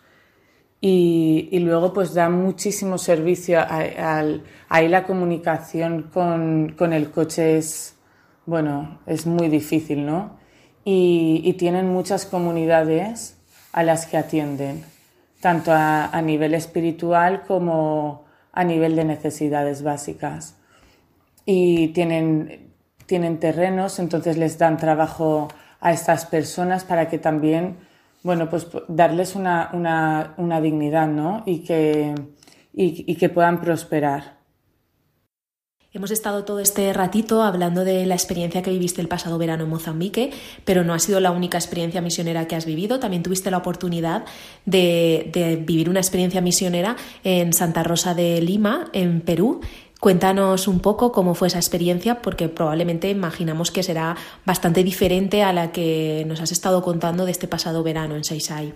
Y, 0.81 1.59
luego 1.59 1.93
pues 1.93 2.15
da 2.15 2.31
muchísimo 2.31 2.97
servicio. 2.97 3.61
ahí 3.69 4.89
la 4.89 5.05
comunicación 5.05 6.05
con, 6.05 6.93
el 6.95 7.11
coche 7.11 7.59
es, 7.59 7.97
bueno, 8.47 9.01
es 9.05 9.27
muy 9.27 9.49
difícil, 9.49 10.07
¿no? 10.07 10.39
Y, 10.83 11.55
tienen 11.59 11.93
muchas 11.93 12.25
comunidades 12.25 13.37
a 13.73 13.83
las 13.83 14.07
que 14.07 14.17
atienden, 14.17 14.83
tanto 15.43 15.73
a, 15.75 16.23
nivel 16.23 16.55
espiritual 16.55 17.43
como 17.47 18.25
a 18.51 18.65
nivel 18.65 18.97
de 18.97 19.05
necesidades 19.05 19.83
básicas. 19.83 20.57
Y 21.45 21.89
tienen, 21.89 22.73
tienen 23.05 23.41
terrenos, 23.41 23.99
entonces 23.99 24.39
les 24.39 24.57
dan 24.57 24.79
trabajo 24.79 25.49
a 25.83 25.93
estas 25.93 26.25
personas 26.25 26.85
para 26.85 27.09
que 27.09 27.19
también 27.19 27.77
bueno, 28.23 28.49
pues 28.49 28.67
darles 28.89 29.35
una, 29.35 29.71
una, 30.37 30.61
dignidad, 30.61 31.09
¿no? 31.09 31.43
Y 31.45 31.61
que, 31.61 32.15
y, 32.73 33.15
que 33.17 33.29
puedan 33.29 33.61
prosperar. 33.61 34.41
Hemos 35.95 36.11
estado 36.11 36.45
todo 36.45 36.61
este 36.61 36.91
ratito 36.95 37.43
hablando 37.43 37.85
de 37.85 38.07
la 38.07 38.15
experiencia 38.15 38.63
que 38.63 38.71
viviste 38.71 39.03
el 39.03 39.09
pasado 39.09 39.37
verano 39.37 39.65
en 39.65 39.71
Mozambique, 39.71 40.31
pero 40.65 40.85
no 40.85 40.95
ha 40.95 40.99
sido 40.99 41.21
la 41.21 41.33
única 41.33 41.59
experiencia 41.59 42.01
misionera 42.01 42.47
que 42.47 42.57
has 42.57 42.65
vivido. 42.65 42.99
También 42.99 43.23
tuviste 43.23 43.51
la 43.51 43.59
oportunidad 43.59 44.25
de, 44.65 45.61
vivir 45.67 45.91
una 45.91 46.01
experiencia 46.01 46.41
misionera 46.41 46.97
en 47.25 47.53
Santa 47.53 47.83
Rosa 47.83 48.15
de 48.15 48.41
Lima, 48.41 48.89
en 48.95 49.21
Perú, 49.21 49.61
Cuéntanos 50.03 50.67
un 50.67 50.81
poco 50.81 51.13
cómo 51.13 51.37
fue 51.37 51.47
esa 51.47 51.59
experiencia, 51.59 52.23
porque 52.23 52.49
probablemente 52.49 53.09
imaginamos 53.09 53.71
que 53.71 53.85
será 53.85 54.17
bastante 54.45 54.83
diferente 54.83 55.45
a 55.45 55.53
la 55.53 55.71
que 55.71 56.25
nos 56.27 56.41
has 56.41 56.51
estado 56.51 56.83
contando 56.83 57.25
de 57.25 57.31
este 57.31 57.47
pasado 57.47 57.85
verano 57.85 58.17
en 58.17 58.25
Saisai. 58.25 58.75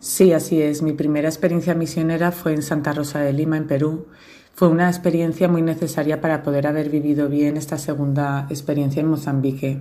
Sí, 0.00 0.34
así 0.34 0.60
es. 0.60 0.82
Mi 0.82 0.92
primera 0.92 1.30
experiencia 1.30 1.74
misionera 1.74 2.30
fue 2.30 2.52
en 2.52 2.60
Santa 2.60 2.92
Rosa 2.92 3.20
de 3.20 3.32
Lima, 3.32 3.56
en 3.56 3.66
Perú. 3.66 4.08
Fue 4.52 4.68
una 4.68 4.90
experiencia 4.90 5.48
muy 5.48 5.62
necesaria 5.62 6.20
para 6.20 6.42
poder 6.42 6.66
haber 6.66 6.90
vivido 6.90 7.30
bien 7.30 7.56
esta 7.56 7.78
segunda 7.78 8.46
experiencia 8.50 9.00
en 9.00 9.08
Mozambique. 9.08 9.80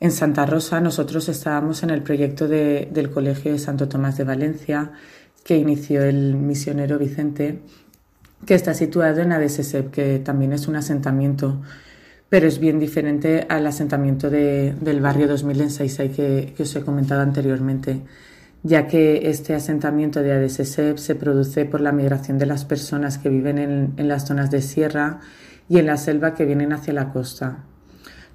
En 0.00 0.10
Santa 0.10 0.46
Rosa 0.46 0.80
nosotros 0.80 1.28
estábamos 1.28 1.84
en 1.84 1.90
el 1.90 2.02
proyecto 2.02 2.48
del 2.48 3.08
Colegio 3.10 3.52
de 3.52 3.60
Santo 3.60 3.88
Tomás 3.88 4.16
de 4.16 4.24
Valencia 4.24 4.90
que 5.44 5.58
inició 5.58 6.02
el 6.02 6.34
misionero 6.34 6.98
Vicente 6.98 7.62
que 8.46 8.54
está 8.54 8.74
situado 8.74 9.20
en 9.20 9.32
Adesesep, 9.32 9.90
que 9.90 10.18
también 10.18 10.52
es 10.52 10.68
un 10.68 10.76
asentamiento, 10.76 11.60
pero 12.28 12.46
es 12.46 12.58
bien 12.58 12.78
diferente 12.78 13.46
al 13.48 13.66
asentamiento 13.66 14.30
del 14.30 15.00
barrio 15.00 15.28
2000 15.28 15.60
en 15.60 15.70
Saisai 15.70 16.10
que, 16.10 16.54
os 16.58 16.76
he 16.76 16.82
comentado 16.82 17.22
anteriormente, 17.22 18.02
ya 18.62 18.86
que 18.86 19.28
este 19.30 19.54
asentamiento 19.54 20.22
de 20.22 20.32
Adesesep 20.32 20.98
se 20.98 21.14
produce 21.14 21.64
por 21.64 21.80
la 21.80 21.92
migración 21.92 22.38
de 22.38 22.46
las 22.46 22.64
personas 22.64 23.18
que 23.18 23.28
viven 23.28 23.58
en, 23.58 24.08
las 24.08 24.26
zonas 24.26 24.50
de 24.50 24.62
sierra 24.62 25.20
y 25.68 25.78
en 25.78 25.86
la 25.86 25.96
selva 25.96 26.34
que 26.34 26.44
vienen 26.44 26.72
hacia 26.72 26.92
la 26.92 27.12
costa. 27.12 27.64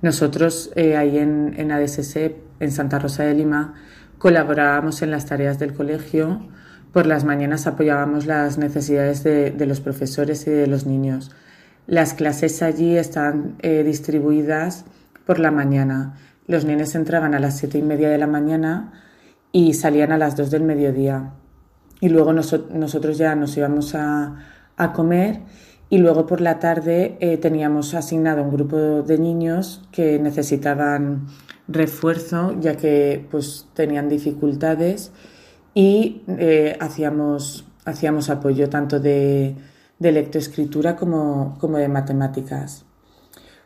Nosotros 0.01 0.71
eh, 0.75 0.95
ahí 0.95 1.17
en, 1.17 1.55
en 1.57 1.71
Adesesep, 1.71 2.37
en 2.59 2.71
Santa 2.71 2.99
Rosa 2.99 3.23
de 3.23 3.33
Lima, 3.33 3.73
colaborábamos 4.17 5.01
en 5.01 5.11
las 5.11 5.25
tareas 5.25 5.59
del 5.59 5.73
colegio, 5.73 6.41
por 6.91 7.05
las 7.05 7.23
mañanas 7.23 7.67
apoyábamos 7.67 8.25
las 8.25 8.57
necesidades 8.57 9.23
de, 9.23 9.65
los 9.65 9.79
profesores 9.81 10.47
y 10.47 10.51
de 10.51 10.67
los 10.67 10.85
niños. 10.85 11.31
Las 11.87 12.13
clases 12.13 12.61
allí 12.61 12.97
están 12.97 13.55
eh, 13.59 13.83
distribuidas 13.83 14.85
por 15.25 15.39
la 15.39 15.51
mañana. 15.51 16.15
Los 16.47 16.65
niños 16.65 16.95
entraban 16.95 17.35
a 17.35 17.39
las 17.39 17.57
siete 17.57 17.77
y 17.77 17.81
media 17.83 18.09
de 18.09 18.17
la 18.17 18.27
mañana 18.27 18.91
y 19.51 19.73
salían 19.73 20.11
a 20.11 20.17
las 20.17 20.35
dos 20.35 20.51
del 20.51 20.63
mediodía. 20.63 21.33
Y 22.01 22.09
luego 22.09 22.33
nosotros 22.33 23.17
ya 23.17 23.35
nos 23.35 23.57
íbamos 23.57 23.93
a, 23.95 24.35
comer 24.93 25.41
y 25.89 25.97
luego 25.97 26.25
por 26.25 26.39
la 26.39 26.59
tarde 26.59 27.17
eh, 27.19 27.37
teníamos 27.37 27.93
asignado 27.95 28.41
un 28.43 28.51
grupo 28.51 29.01
de 29.01 29.17
niños 29.17 29.81
que 29.91 30.17
necesitaban 30.19 31.27
refuerzo 31.67 32.55
ya 32.61 32.77
que 32.77 33.27
pues 33.29 33.67
tenían 33.73 34.07
dificultades 34.07 35.11
y 35.79 36.23
eh, 36.27 36.75
hacíamos, 36.81 37.65
hacíamos 37.85 38.29
apoyo 38.29 38.67
tanto 38.67 38.99
de, 38.99 39.55
de 39.97 40.11
lectoescritura 40.11 40.97
como, 40.97 41.57
como, 41.57 41.77
de 41.77 41.87
matemáticas. 41.87 42.85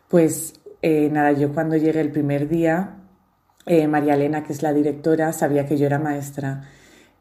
Pues 0.09 0.53
eh, 0.83 1.09
nada, 1.11 1.31
yo 1.31 1.51
cuando 1.55 1.75
llegué 1.75 2.01
el 2.01 2.11
primer 2.11 2.47
día, 2.47 2.97
eh, 3.65 3.87
María 3.87 4.13
Elena, 4.13 4.43
que 4.43 4.53
es 4.53 4.61
la 4.61 4.73
directora, 4.73 5.33
sabía 5.33 5.65
que 5.65 5.75
yo 5.75 5.87
era 5.87 5.97
maestra. 5.97 6.69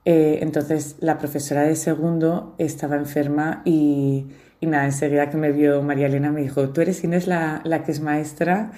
entonces 0.05 0.97
la 1.01 1.17
profesora 1.17 1.63
de 1.63 1.77
segundo 1.77 2.55
estaba 2.59 2.97
enferma 2.97 3.63
y, 3.65 4.27
Y 4.61 4.67
nada, 4.67 4.85
enseguida 4.85 5.31
que 5.31 5.39
me 5.39 5.53
vio 5.53 5.83
María 5.83 6.07
Elena 6.07 6.31
me 6.31 6.43
dijo, 6.43 6.69
¿tú 6.69 6.83
eres 6.83 7.03
Inés 7.03 7.27
la, 7.27 7.63
la 7.65 7.83
que 7.83 7.93
es 7.93 8.01
maestra? 8.01 8.73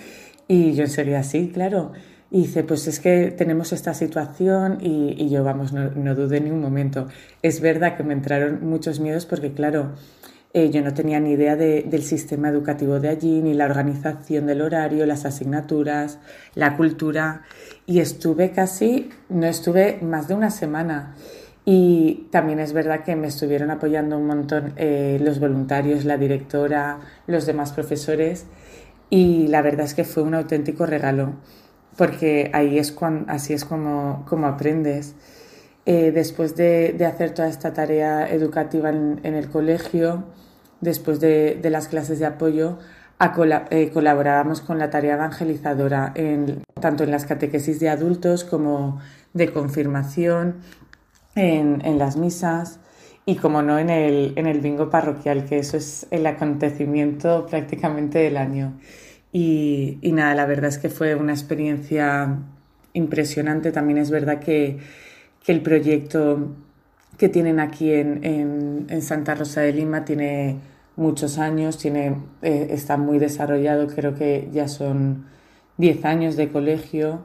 Y 0.47 0.75
yo 0.75 0.85
enseguida, 0.85 1.25
sí, 1.25 1.51
claro. 1.53 1.93
Y 2.35 2.39
dice, 2.39 2.65
pues 2.65 2.89
es 2.89 2.99
que 2.99 3.31
tenemos 3.31 3.73
esta 3.73 3.95
situación 3.95 4.79
y, 4.81 5.29
yo, 5.29 5.45
vamos, 5.45 5.73
no, 5.73 5.93
no 5.93 6.17
dudé 6.17 6.41
ni 6.41 6.51
un 6.51 6.61
momento. 6.61 7.07
Es 7.43 7.61
verdad 7.61 7.97
que 7.97 8.03
me 8.03 8.13
entraron 8.13 8.59
muchos 8.69 8.99
miedos 8.99 9.25
porque, 9.25 9.53
claro, 9.53 9.93
eh, 10.53 10.69
yo 10.71 10.83
no 10.83 10.93
tenía 10.95 11.21
ni 11.21 11.31
idea 11.31 11.55
del 11.55 12.03
sistema 12.03 12.49
educativo 12.49 12.99
de 12.99 13.09
allí, 13.09 13.41
ni 13.41 13.55
la 13.55 13.67
organización 13.67 14.47
del 14.47 14.63
horario, 14.63 15.07
las 15.07 15.25
asignaturas, 15.27 16.19
la 16.57 16.77
cultura. 16.77 17.43
Y 17.87 18.01
estuve 18.01 18.51
casi, 18.51 19.11
no 19.29 19.47
estuve 19.47 20.01
más 20.03 20.27
de 20.27 20.35
una 20.35 20.51
semana. 20.51 21.15
Y 21.65 22.27
también 22.33 22.59
es 22.59 22.73
verdad 22.73 23.05
que 23.05 23.15
me 23.15 23.29
estuvieron 23.29 23.71
apoyando 23.71 24.19
un 24.19 24.27
montón 24.27 24.73
eh, 24.75 25.21
los 25.23 25.39
voluntarios, 25.39 26.05
la 26.05 26.17
directora, 26.17 26.99
los 27.29 27.47
demás 27.47 27.73
profesores. 27.73 28.47
Y 29.09 29.47
la 29.47 29.63
verdad 29.63 29.87
es 29.87 29.95
que 29.95 30.03
fue 30.03 30.25
un 30.25 30.35
auténtico 30.35 30.85
regalo, 30.85 31.35
porque 31.97 32.51
ahí 32.53 32.79
es 32.79 32.93
cuando, 32.93 33.31
así 33.31 33.53
es 33.53 33.65
como, 33.65 34.25
como 34.29 34.47
aprendes. 34.47 35.15
Eh, 35.87 36.13
después 36.13 36.57
de, 36.57 36.95
de, 36.97 37.05
hacer 37.05 37.35
toda 37.35 37.49
esta 37.49 37.75
tarea 37.75 38.29
educativa 38.31 38.89
en, 38.89 39.21
en 39.23 39.35
el 39.35 39.51
colegio, 39.51 40.25
después 40.81 41.21
de, 41.21 41.59
las 41.65 41.89
clases 41.89 42.19
de 42.21 42.27
apoyo, 42.27 42.79
eh, 43.71 43.91
colaborábamos 43.93 44.61
con 44.61 44.79
la 44.79 44.91
tarea 44.91 45.15
evangelizadora, 45.15 46.13
en, 46.15 46.63
tanto 46.81 47.05
en 47.05 47.11
las 47.11 47.25
catequesis 47.25 47.81
de 47.81 47.89
adultos 47.89 48.45
como 48.45 49.01
de 49.33 49.53
confirmación, 49.53 50.57
en, 51.35 51.99
las 51.99 52.17
misas 52.17 52.79
y, 53.27 53.37
como 53.37 53.63
no, 53.63 53.79
en 53.79 53.91
el, 53.91 54.35
en 54.37 54.47
el 54.47 54.61
bingo 54.61 54.91
parroquial, 54.91 55.47
que 55.47 55.59
eso 55.59 55.77
es 55.77 56.07
el 56.11 56.27
acontecimiento 56.27 57.47
prácticamente 57.47 58.19
del 58.21 58.37
año. 58.37 58.75
Y, 59.35 59.99
nada, 60.13 60.35
la 60.35 60.47
verdad 60.47 60.71
es 60.71 60.79
que 60.79 60.89
fue 60.89 61.15
una 61.15 61.33
experiencia 61.33 62.39
impresionante. 62.95 63.71
También 63.71 63.99
es 63.99 64.11
verdad 64.11 64.39
que, 64.39 64.79
que 65.45 65.53
el 65.53 65.61
proyecto 65.61 66.55
que 67.19 67.29
tienen 67.29 67.61
aquí 67.61 67.93
en, 67.93 68.87
en 68.89 69.03
Santa 69.03 69.35
Rosa 69.35 69.61
de 69.61 69.73
Lima 69.73 70.05
tiene 70.05 70.61
muchos 70.97 71.39
años, 71.39 71.79
tiene, 71.79 72.17
eh, 72.43 72.69
está 72.71 72.97
muy 72.97 73.19
desarrollado, 73.19 73.87
creo 73.89 74.15
que 74.15 74.49
ya 74.53 74.69
son 74.69 75.27
10 75.79 76.05
años 76.05 76.37
de 76.37 76.51
colegio 76.51 77.25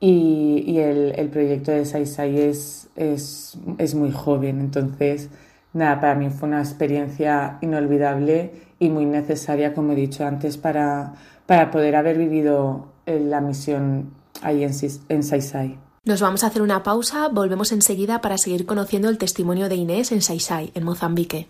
y, 0.00 0.78
el, 0.78 1.28
proyecto 1.30 1.72
de 1.72 1.84
Saisai 1.84 2.38
es, 2.38 2.88
es, 2.94 3.58
es, 3.78 3.94
muy 3.96 4.12
joven, 4.12 4.60
entonces 4.60 5.28
nada, 5.72 6.00
para 6.00 6.14
mí 6.14 6.30
fue 6.30 6.48
una 6.48 6.60
experiencia 6.60 7.58
inolvidable 7.60 8.52
y 8.78 8.90
muy 8.90 9.06
necesaria, 9.06 9.74
como 9.74 9.92
he 9.92 9.96
dicho 9.96 10.24
antes, 10.24 10.56
para, 10.56 11.14
para 11.48 11.70
poder 11.70 11.96
haber 11.96 12.18
vivido 12.18 12.88
eh, 13.06 13.20
la 13.20 13.40
misión 13.40 14.10
ahí 14.42 14.64
en, 14.64 14.72
en 15.08 15.22
Saisai. 15.22 15.78
Nos 16.04 16.20
vamos 16.20 16.44
a 16.44 16.48
hacer 16.48 16.60
una 16.60 16.82
pausa, 16.82 17.28
volvemos 17.28 17.72
enseguida 17.72 18.20
para 18.20 18.36
seguir 18.36 18.66
conociendo 18.66 19.08
el 19.08 19.16
testimonio 19.16 19.70
de 19.70 19.76
Inés 19.76 20.12
en 20.12 20.20
Saisai, 20.20 20.72
en 20.74 20.84
Mozambique. 20.84 21.48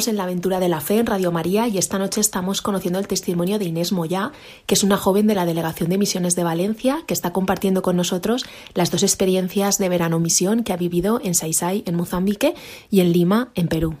Estamos 0.00 0.12
en 0.14 0.16
la 0.16 0.22
aventura 0.22 0.60
de 0.60 0.70
la 0.70 0.80
fe 0.80 0.96
en 0.96 1.04
Radio 1.04 1.30
María 1.30 1.68
y 1.68 1.76
esta 1.76 1.98
noche 1.98 2.22
estamos 2.22 2.62
conociendo 2.62 2.98
el 2.98 3.06
testimonio 3.06 3.58
de 3.58 3.66
Inés 3.66 3.92
Moyá, 3.92 4.32
que 4.64 4.72
es 4.72 4.82
una 4.82 4.96
joven 4.96 5.26
de 5.26 5.34
la 5.34 5.44
Delegación 5.44 5.90
de 5.90 5.98
Misiones 5.98 6.34
de 6.36 6.42
Valencia, 6.42 7.02
que 7.06 7.12
está 7.12 7.34
compartiendo 7.34 7.82
con 7.82 7.96
nosotros 7.96 8.46
las 8.72 8.90
dos 8.90 9.02
experiencias 9.02 9.76
de 9.76 9.90
verano 9.90 10.18
misión 10.18 10.64
que 10.64 10.72
ha 10.72 10.78
vivido 10.78 11.20
en 11.22 11.34
Saisai, 11.34 11.82
en 11.84 11.96
Mozambique, 11.96 12.54
y 12.90 13.00
en 13.00 13.12
Lima, 13.12 13.50
en 13.54 13.68
Perú. 13.68 13.98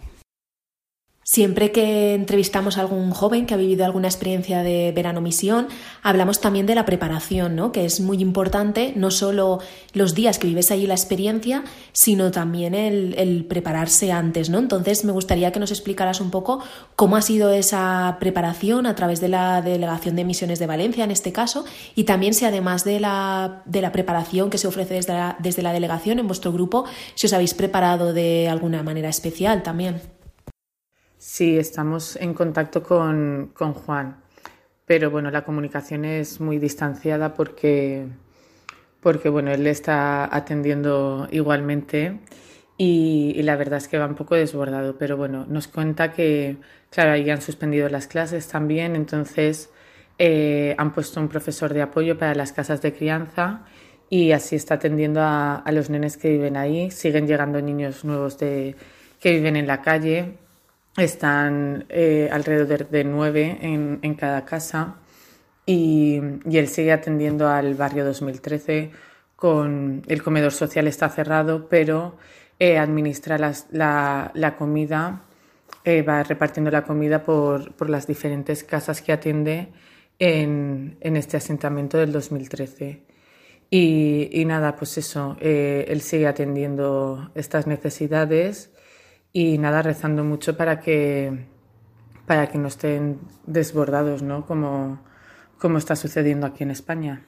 Siempre 1.32 1.70
que 1.70 2.14
entrevistamos 2.14 2.76
a 2.76 2.80
algún 2.80 3.12
joven 3.12 3.46
que 3.46 3.54
ha 3.54 3.56
vivido 3.56 3.84
alguna 3.84 4.08
experiencia 4.08 4.64
de 4.64 4.90
verano 4.90 5.20
misión, 5.20 5.68
hablamos 6.02 6.40
también 6.40 6.66
de 6.66 6.74
la 6.74 6.84
preparación, 6.84 7.54
¿no? 7.54 7.70
que 7.70 7.84
es 7.84 8.00
muy 8.00 8.20
importante, 8.20 8.94
no 8.96 9.12
solo 9.12 9.60
los 9.92 10.16
días 10.16 10.40
que 10.40 10.48
vives 10.48 10.72
allí 10.72 10.88
la 10.88 10.94
experiencia, 10.94 11.62
sino 11.92 12.32
también 12.32 12.74
el, 12.74 13.46
prepararse 13.48 14.10
antes. 14.10 14.50
¿no? 14.50 14.58
Entonces 14.58 15.04
me 15.04 15.12
gustaría 15.12 15.52
que 15.52 15.60
nos 15.60 15.70
explicaras 15.70 16.20
un 16.20 16.32
poco 16.32 16.64
cómo 16.96 17.14
ha 17.14 17.22
sido 17.22 17.52
esa 17.52 18.16
preparación 18.18 18.86
a 18.86 18.96
través 18.96 19.20
de 19.20 19.28
la 19.28 19.62
Delegación 19.62 20.16
de 20.16 20.24
Misiones 20.24 20.58
de 20.58 20.66
Valencia, 20.66 21.04
en 21.04 21.12
este 21.12 21.30
caso, 21.30 21.64
y 21.94 22.02
también 22.02 22.34
si 22.34 22.44
además 22.44 22.82
de 22.82 22.98
la, 22.98 23.62
de 23.66 23.82
la 23.82 23.92
preparación 23.92 24.50
que 24.50 24.58
se 24.58 24.66
ofrece 24.66 24.94
desde 24.94 25.12
la, 25.12 25.36
desde 25.38 25.62
la 25.62 25.72
delegación 25.72 26.18
en 26.18 26.26
vuestro 26.26 26.52
grupo, 26.52 26.86
si 27.14 27.28
os 27.28 27.32
habéis 27.32 27.54
preparado 27.54 28.12
de 28.12 28.48
alguna 28.48 28.82
manera 28.82 29.08
especial 29.08 29.62
también. 29.62 30.19
Sí, 31.20 31.58
estamos 31.58 32.16
en 32.16 32.32
contacto 32.32 32.82
con, 32.82 33.52
Juan, 33.54 34.22
pero 34.86 35.10
bueno, 35.10 35.30
la 35.30 35.44
comunicación 35.44 36.06
es 36.06 36.40
muy 36.40 36.58
distanciada 36.58 37.34
porque, 37.34 38.06
porque 39.00 39.28
bueno, 39.28 39.50
él 39.52 39.66
está 39.66 40.34
atendiendo 40.34 41.28
igualmente 41.30 42.20
y, 42.78 43.34
la 43.42 43.56
verdad 43.56 43.76
es 43.78 43.88
que 43.88 43.98
va 43.98 44.06
un 44.06 44.14
poco 44.14 44.34
desbordado, 44.34 44.96
pero 44.96 45.18
bueno, 45.18 45.44
nos 45.46 45.68
cuenta 45.68 46.12
que, 46.12 46.56
claro, 46.88 47.12
ahí 47.12 47.28
han 47.28 47.42
suspendido 47.42 47.90
las 47.90 48.06
clases 48.06 48.48
también, 48.48 48.96
entonces 48.96 49.68
eh, 50.18 50.74
han 50.78 50.94
puesto 50.94 51.20
un 51.20 51.28
profesor 51.28 51.74
de 51.74 51.82
apoyo 51.82 52.16
para 52.18 52.34
las 52.34 52.52
casas 52.52 52.80
de 52.80 52.94
crianza 52.94 53.66
y 54.08 54.32
así 54.32 54.56
está 54.56 54.76
atendiendo 54.76 55.20
a, 55.20 55.56
a 55.56 55.72
los 55.72 55.90
nenes 55.90 56.16
que 56.16 56.30
viven 56.30 56.56
ahí, 56.56 56.90
siguen 56.90 57.26
llegando 57.26 57.60
niños 57.60 58.06
nuevos 58.06 58.38
de, 58.38 58.74
que 59.20 59.32
viven 59.32 59.56
en 59.56 59.66
la 59.66 59.82
calle 59.82 60.38
están 60.96 61.86
eh, 61.88 62.28
alrededor 62.32 62.88
de 62.88 63.04
nueve 63.04 63.58
en, 63.60 64.00
en 64.02 64.14
cada 64.14 64.44
casa 64.44 64.96
y, 65.66 66.20
y, 66.44 66.58
él 66.58 66.68
sigue 66.68 66.92
atendiendo 66.92 67.48
al 67.48 67.74
barrio 67.74 68.04
2013 68.04 68.90
con 69.36 70.02
el 70.08 70.22
comedor 70.22 70.52
social 70.52 70.86
está 70.86 71.08
cerrado, 71.08 71.68
pero 71.68 72.16
eh, 72.58 72.76
administra 72.76 73.38
la, 73.38 74.32
la, 74.34 74.56
comida 74.56 75.22
eh, 75.84 76.02
va 76.02 76.22
repartiendo 76.22 76.70
la 76.70 76.82
comida 76.82 77.22
por, 77.22 77.72
por, 77.74 77.88
las 77.88 78.06
diferentes 78.06 78.64
casas 78.64 79.00
que 79.00 79.12
atiende 79.12 79.68
en, 80.18 80.98
en 81.00 81.16
este 81.16 81.36
asentamiento 81.36 81.98
del 81.98 82.12
2013. 82.12 83.02
Y, 83.70 84.28
y 84.32 84.44
nada, 84.44 84.76
pues 84.76 84.98
eso, 84.98 85.36
él 85.40 86.00
sigue 86.00 86.26
atendiendo 86.26 87.30
estas 87.34 87.66
necesidades 87.68 88.70
y 89.32 89.58
nada, 89.58 89.82
rezando 89.82 90.24
mucho 90.24 90.56
para 90.56 90.80
que, 90.80 91.46
para 92.26 92.48
que 92.48 92.58
no 92.58 92.68
estén 92.68 93.20
desbordados, 93.46 94.22
¿no? 94.22 94.46
Como, 94.46 95.00
como 95.58 95.78
está 95.78 95.96
sucediendo 95.96 96.46
aquí 96.46 96.64
en 96.64 96.70
España. 96.70 97.26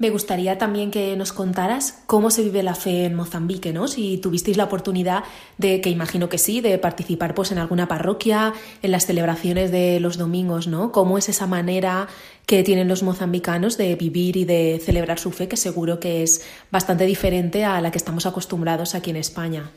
Me 0.00 0.08
gustaría 0.08 0.56
también 0.56 0.90
que 0.90 1.14
nos 1.14 1.34
contaras 1.34 2.02
cómo 2.06 2.30
se 2.30 2.42
vive 2.42 2.62
la 2.62 2.74
fe 2.74 3.04
en 3.04 3.14
Mozambique, 3.14 3.70
¿no? 3.70 3.86
Si 3.86 4.16
tuvisteis 4.16 4.56
la 4.56 4.64
oportunidad 4.64 5.24
de, 5.58 5.82
que 5.82 5.90
imagino 5.90 6.30
que 6.30 6.38
sí, 6.38 6.62
de 6.62 6.78
participar 6.78 7.34
pues 7.34 7.52
en 7.52 7.58
alguna 7.58 7.86
parroquia, 7.86 8.54
en 8.80 8.92
las 8.92 9.04
celebraciones 9.04 9.70
de 9.70 10.00
los 10.00 10.16
domingos, 10.16 10.68
¿no? 10.68 10.90
¿Cómo 10.90 11.18
es 11.18 11.28
esa 11.28 11.46
manera 11.46 12.08
que 12.46 12.62
tienen 12.62 12.88
los 12.88 13.02
mozambicanos 13.02 13.76
de 13.76 13.94
vivir 13.94 14.38
y 14.38 14.46
de 14.46 14.80
celebrar 14.82 15.18
su 15.18 15.32
fe, 15.32 15.48
que 15.48 15.58
seguro 15.58 16.00
que 16.00 16.22
es 16.22 16.46
bastante 16.70 17.04
diferente 17.04 17.66
a 17.66 17.78
la 17.82 17.90
que 17.90 17.98
estamos 17.98 18.24
acostumbrados 18.24 18.94
aquí 18.94 19.10
en 19.10 19.16
España? 19.16 19.70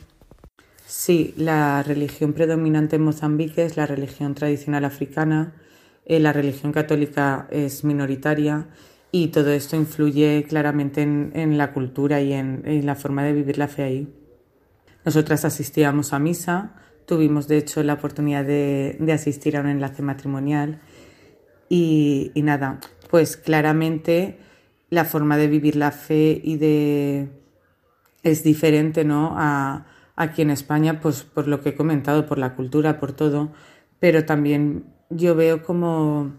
Sí, 1.06 1.34
la 1.36 1.82
religión 1.82 2.32
predominante 2.32 2.96
en 2.96 3.02
Mozambique 3.02 3.62
es 3.62 3.76
la 3.76 3.84
religión 3.84 4.34
tradicional 4.34 4.86
africana, 4.86 5.52
eh, 6.06 6.18
la 6.18 6.32
religión 6.32 6.72
católica 6.72 7.46
es 7.50 7.84
minoritaria 7.84 8.68
y 9.12 9.28
todo 9.28 9.50
esto 9.50 9.76
influye 9.76 10.46
claramente 10.48 11.02
en, 11.02 11.58
la 11.58 11.74
cultura 11.74 12.22
y 12.22 12.32
en, 12.32 12.86
la 12.86 12.94
forma 12.94 13.22
de 13.22 13.34
vivir 13.34 13.58
la 13.58 13.68
fe 13.68 13.82
ahí. 13.82 14.14
Nosotras 15.04 15.44
asistíamos 15.44 16.14
a 16.14 16.18
misa, 16.18 16.72
tuvimos 17.04 17.48
de 17.48 17.58
hecho 17.58 17.82
la 17.82 17.92
oportunidad 17.92 18.46
de, 18.46 18.96
asistir 19.12 19.58
a 19.58 19.60
un 19.60 19.66
enlace 19.66 20.00
matrimonial 20.00 20.80
y, 21.68 22.32
nada, 22.36 22.80
pues 23.10 23.36
claramente 23.36 24.38
la 24.88 25.04
forma 25.04 25.36
de 25.36 25.48
vivir 25.48 25.76
la 25.76 25.90
fe 25.90 26.40
y 26.42 26.56
de 26.56 27.28
es 28.22 28.42
diferente 28.42 29.04
¿no? 29.04 29.34
a, 29.36 29.84
aquí 30.16 30.42
en 30.42 30.50
España, 30.50 31.00
pues 31.00 31.22
por 31.22 31.48
lo 31.48 31.60
que 31.60 31.70
he 31.70 31.74
comentado, 31.74 32.26
por 32.26 32.38
la 32.38 32.54
cultura, 32.54 33.00
por 33.00 33.12
todo, 33.12 33.52
pero 33.98 34.24
también 34.24 34.84
yo 35.10 35.34
veo 35.34 35.62
como 35.62 36.32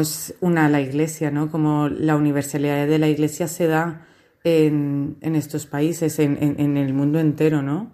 es 0.00 0.34
una 0.40 0.68
la 0.68 0.80
iglesia, 0.80 1.30
¿no? 1.30 1.50
Como 1.50 1.88
la 1.88 2.16
universalidad 2.16 2.86
de 2.86 2.98
la 2.98 3.08
iglesia 3.08 3.48
se 3.48 3.66
da 3.66 4.06
en, 4.44 5.16
estos 5.22 5.66
países, 5.66 6.18
en, 6.18 6.76
el 6.76 6.94
mundo 6.94 7.18
entero, 7.18 7.62
¿no? 7.62 7.92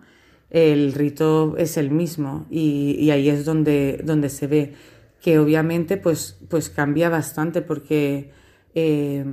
El 0.50 0.92
rito 0.92 1.56
es 1.56 1.76
el 1.76 1.90
mismo 1.90 2.46
y, 2.50 3.10
ahí 3.10 3.28
es 3.28 3.44
donde, 3.44 4.00
donde 4.04 4.28
se 4.28 4.46
ve 4.46 4.74
que 5.20 5.38
obviamente 5.38 5.96
pues, 5.96 6.38
pues 6.48 6.70
cambia 6.70 7.08
bastante 7.08 7.62
porque 7.62 8.30
eh, 8.74 9.24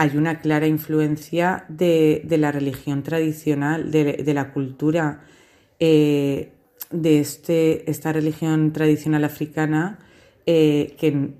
hay 0.00 0.16
una 0.16 0.40
clara 0.40 0.66
influencia 0.66 1.66
de, 1.68 2.24
la 2.26 2.50
religión 2.50 3.02
tradicional, 3.02 3.90
de, 3.90 4.32
la 4.32 4.50
cultura 4.50 5.24
eh, 5.78 6.52
de 6.90 7.20
este, 7.20 7.90
esta 7.90 8.10
religión 8.10 8.72
tradicional 8.72 9.24
africana 9.24 9.98
eh, 10.46 10.96
que, 10.98 11.34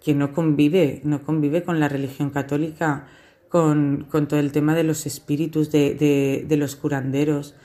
que, 0.00 0.14
no 0.14 0.32
convive, 0.32 1.00
no 1.02 1.24
convive 1.24 1.64
con 1.64 1.80
la 1.80 1.88
religión 1.88 2.30
católica, 2.30 3.08
con, 3.48 4.06
todo 4.28 4.38
el 4.38 4.52
tema 4.52 4.76
de 4.76 4.84
los 4.84 5.04
espíritus, 5.04 5.72
de, 5.72 6.46
los 6.48 6.76
curanderos. 6.76 7.56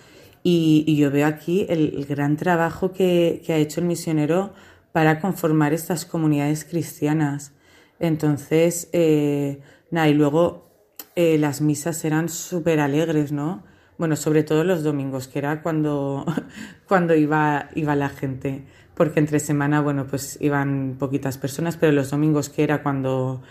Y, 0.41 0.95
yo 0.95 1.11
veo 1.11 1.27
aquí 1.27 1.67
el, 1.69 2.03
gran 2.09 2.35
trabajo 2.35 2.93
que, 2.93 3.43
ha 3.47 3.57
hecho 3.57 3.79
el 3.79 3.85
misionero 3.85 4.55
para 4.91 5.19
conformar 5.19 5.71
estas 5.71 6.03
comunidades 6.03 6.65
cristianas. 6.65 7.53
Entonces, 7.99 8.89
eh, 8.91 9.59
nada, 9.91 10.09
y 10.09 10.13
luego 10.13 10.69
eh, 11.15 11.37
las 11.37 11.61
misas 11.61 12.03
eran 12.05 12.29
súper 12.29 12.79
alegres, 12.79 13.31
¿no? 13.31 13.63
Bueno, 13.97 14.15
sobre 14.15 14.43
todo 14.43 14.63
los 14.63 14.83
domingos, 14.83 15.27
que 15.27 15.39
era 15.39 15.61
cuando, 15.61 16.25
cuando 16.87 17.15
iba, 17.15 17.69
iba 17.75 17.95
la 17.95 18.09
gente 18.09 18.65
porque 19.01 19.19
entre 19.19 19.39
semana, 19.39 19.81
bueno, 19.81 20.05
pues 20.05 20.37
iban 20.41 20.95
poquitas 20.99 21.37
personas, 21.37 21.75
pero 21.75 21.91
los 21.91 22.11
domingos, 22.11 22.49
que 22.49 22.63
era 22.63 22.83
cuando, 22.83 23.41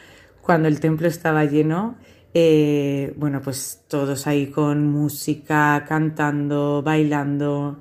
cuando 0.43 0.69
el 0.69 0.79
templo 0.79 1.09
estaba 1.09 1.45
lleno, 1.45 1.97
eh, 2.35 3.13
bueno, 3.17 3.41
pues 3.43 3.85
todos 3.89 4.29
ahí 4.29 4.47
con 4.47 4.89
música, 4.89 5.85
cantando, 5.89 6.83
bailando. 6.83 7.81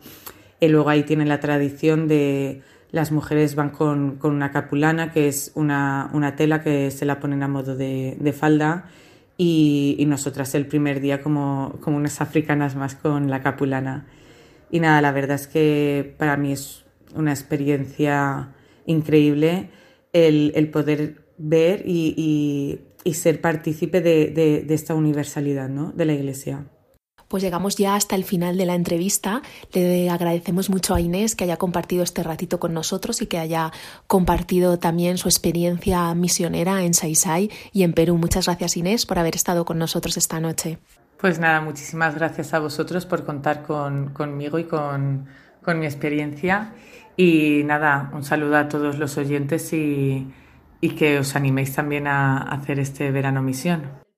Y 0.59 0.67
luego 0.67 0.89
ahí 0.89 1.03
tienen 1.03 1.29
la 1.29 1.39
tradición 1.39 2.07
de 2.07 2.63
las 2.91 3.11
mujeres 3.11 3.55
van 3.55 3.69
con, 3.69 4.19
una 4.23 4.51
capulana, 4.51 5.11
que 5.11 5.27
es 5.27 5.51
una, 5.55 6.33
tela 6.35 6.61
que 6.63 6.91
se 6.91 7.05
la 7.05 7.19
ponen 7.19 7.43
a 7.43 7.47
modo 7.47 7.75
de, 7.75 8.35
falda, 8.37 8.85
y, 9.37 9.95
y, 9.99 10.05
nosotras 10.05 10.53
el 10.55 10.65
primer 10.65 10.99
día 10.99 11.21
como, 11.21 11.77
como 11.81 11.97
unas 11.97 12.19
africanas 12.19 12.75
más 12.75 12.95
con 12.95 13.29
la 13.29 13.41
capulana. 13.41 14.07
Y 14.71 14.79
nada, 14.79 15.01
la 15.01 15.11
verdad 15.11 15.35
es 15.35 15.47
que 15.47 16.15
para 16.17 16.35
mí 16.37 16.51
es 16.51 16.85
una 17.15 17.31
experiencia 17.31 18.49
increíble 18.85 19.69
el, 20.13 20.69
poder 20.71 21.21
ver 21.37 21.83
y, 21.85 22.81
ser 23.13 23.41
partícipe 23.41 24.01
de, 24.01 24.65
esta 24.69 24.93
universalidad 24.93 25.69
¿no? 25.69 25.91
de 25.91 26.05
la 26.05 26.13
Iglesia. 26.13 26.65
Pues 27.29 27.43
llegamos 27.43 27.75
ya 27.75 27.93
hasta 27.93 28.15
el 28.15 28.23
final 28.23 28.57
de 28.57 28.65
la 28.65 28.73
entrevista. 28.73 29.43
Le 29.71 30.09
agradecemos 30.09 30.71
mucho 30.71 30.95
a 30.95 30.99
Inés 30.99 31.35
que 31.35 31.43
haya 31.43 31.57
compartido 31.57 32.01
este 32.03 32.23
ratito 32.23 32.59
con 32.59 32.73
nosotros 32.73 33.21
y 33.21 33.27
que 33.27 33.37
haya 33.37 33.71
compartido 34.07 34.79
también 34.79 35.19
su 35.19 35.29
experiencia 35.29 36.13
misionera 36.15 36.83
en 36.83 36.95
Saisai 36.95 37.51
y 37.71 37.83
en 37.83 37.93
Perú. 37.93 38.17
Muchas 38.17 38.47
gracias 38.47 38.77
Inés 38.77 39.05
por 39.05 39.19
haber 39.19 39.35
estado 39.35 39.63
con 39.63 39.77
nosotros 39.77 40.17
esta 40.17 40.39
noche. 40.39 40.79
Pues 41.19 41.37
nada, 41.37 41.61
muchísimas 41.61 42.15
gracias 42.15 42.55
a 42.55 42.59
vosotros 42.59 43.05
por 43.05 43.23
contar 43.25 43.63
conmigo 43.63 44.57
y 44.57 44.63
con, 44.63 45.27
con 45.61 45.79
mi 45.79 45.85
experiencia. 45.85 46.73
Y 47.15 47.61
nada, 47.63 48.09
un 48.11 48.23
saludo 48.23 48.57
a 48.57 48.69
todos 48.69 48.97
los 48.97 49.17
oyentes 49.17 49.71
y, 49.71 50.33
y 50.81 50.89
que 50.95 51.19
os 51.19 51.35
animéis 51.35 51.75
también 51.75 52.07
a 52.07 52.37
hacer 52.37 52.79
este 52.79 53.11
verano 53.11 53.43
misión. 53.43 54.08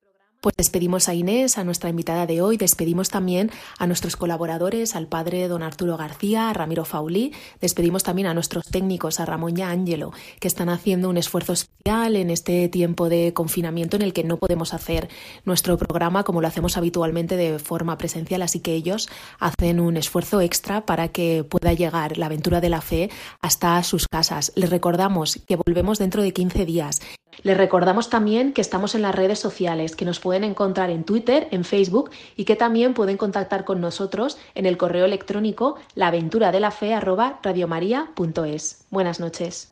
Pues 0.41 0.55
despedimos 0.57 1.07
a 1.07 1.13
Inés, 1.13 1.59
a 1.59 1.63
nuestra 1.63 1.91
invitada 1.91 2.25
de 2.25 2.41
hoy, 2.41 2.57
despedimos 2.57 3.09
también 3.09 3.51
a 3.77 3.85
nuestros 3.85 4.15
colaboradores, 4.15 4.95
al 4.95 5.05
padre 5.05 5.47
don 5.47 5.61
Arturo 5.61 5.97
García, 5.97 6.49
a 6.49 6.53
Ramiro 6.53 6.83
Faulí, 6.83 7.31
despedimos 7.59 8.01
también 8.01 8.27
a 8.27 8.33
nuestros 8.33 8.65
técnicos, 8.65 9.19
a 9.19 9.25
Ramón 9.27 9.55
y 9.55 9.61
a 9.61 9.69
Ángelo, 9.69 10.13
que 10.39 10.47
están 10.47 10.69
haciendo 10.69 11.09
un 11.09 11.17
esfuerzo 11.17 11.53
especial 11.53 12.15
en 12.15 12.31
este 12.31 12.69
tiempo 12.69 13.07
de 13.07 13.33
confinamiento 13.33 13.97
en 13.97 14.01
el 14.01 14.13
que 14.13 14.23
no 14.23 14.37
podemos 14.37 14.73
hacer 14.73 15.09
nuestro 15.45 15.77
programa 15.77 16.23
como 16.23 16.41
lo 16.41 16.47
hacemos 16.47 16.75
habitualmente 16.75 17.37
de 17.37 17.59
forma 17.59 17.99
presencial, 17.99 18.41
así 18.41 18.61
que 18.61 18.73
ellos 18.73 19.09
hacen 19.37 19.79
un 19.79 19.95
esfuerzo 19.95 20.41
extra 20.41 20.87
para 20.87 21.09
que 21.09 21.43
pueda 21.47 21.73
llegar 21.73 22.17
la 22.17 22.25
aventura 22.25 22.61
de 22.61 22.69
la 22.69 22.81
fe 22.81 23.11
hasta 23.41 23.83
sus 23.83 24.07
casas. 24.07 24.53
Les 24.55 24.71
recordamos 24.71 25.39
que 25.47 25.55
volvemos 25.55 25.99
dentro 25.99 26.23
de 26.23 26.33
15 26.33 26.65
días 26.65 26.99
les 27.43 27.57
recordamos 27.57 28.09
también 28.09 28.53
que 28.53 28.61
estamos 28.61 28.95
en 28.95 29.01
las 29.01 29.15
redes 29.15 29.39
sociales, 29.39 29.95
que 29.95 30.05
nos 30.05 30.19
pueden 30.19 30.43
encontrar 30.43 30.89
en 30.89 31.03
Twitter, 31.03 31.47
en 31.51 31.63
Facebook 31.63 32.09
y 32.35 32.45
que 32.45 32.55
también 32.55 32.93
pueden 32.93 33.17
contactar 33.17 33.65
con 33.65 33.81
nosotros 33.81 34.37
en 34.55 34.65
el 34.65 34.77
correo 34.77 35.05
electrónico 35.05 35.75
laventuradelafe@radiomaria.es. 35.95 38.85
Buenas 38.89 39.19
noches. 39.19 39.71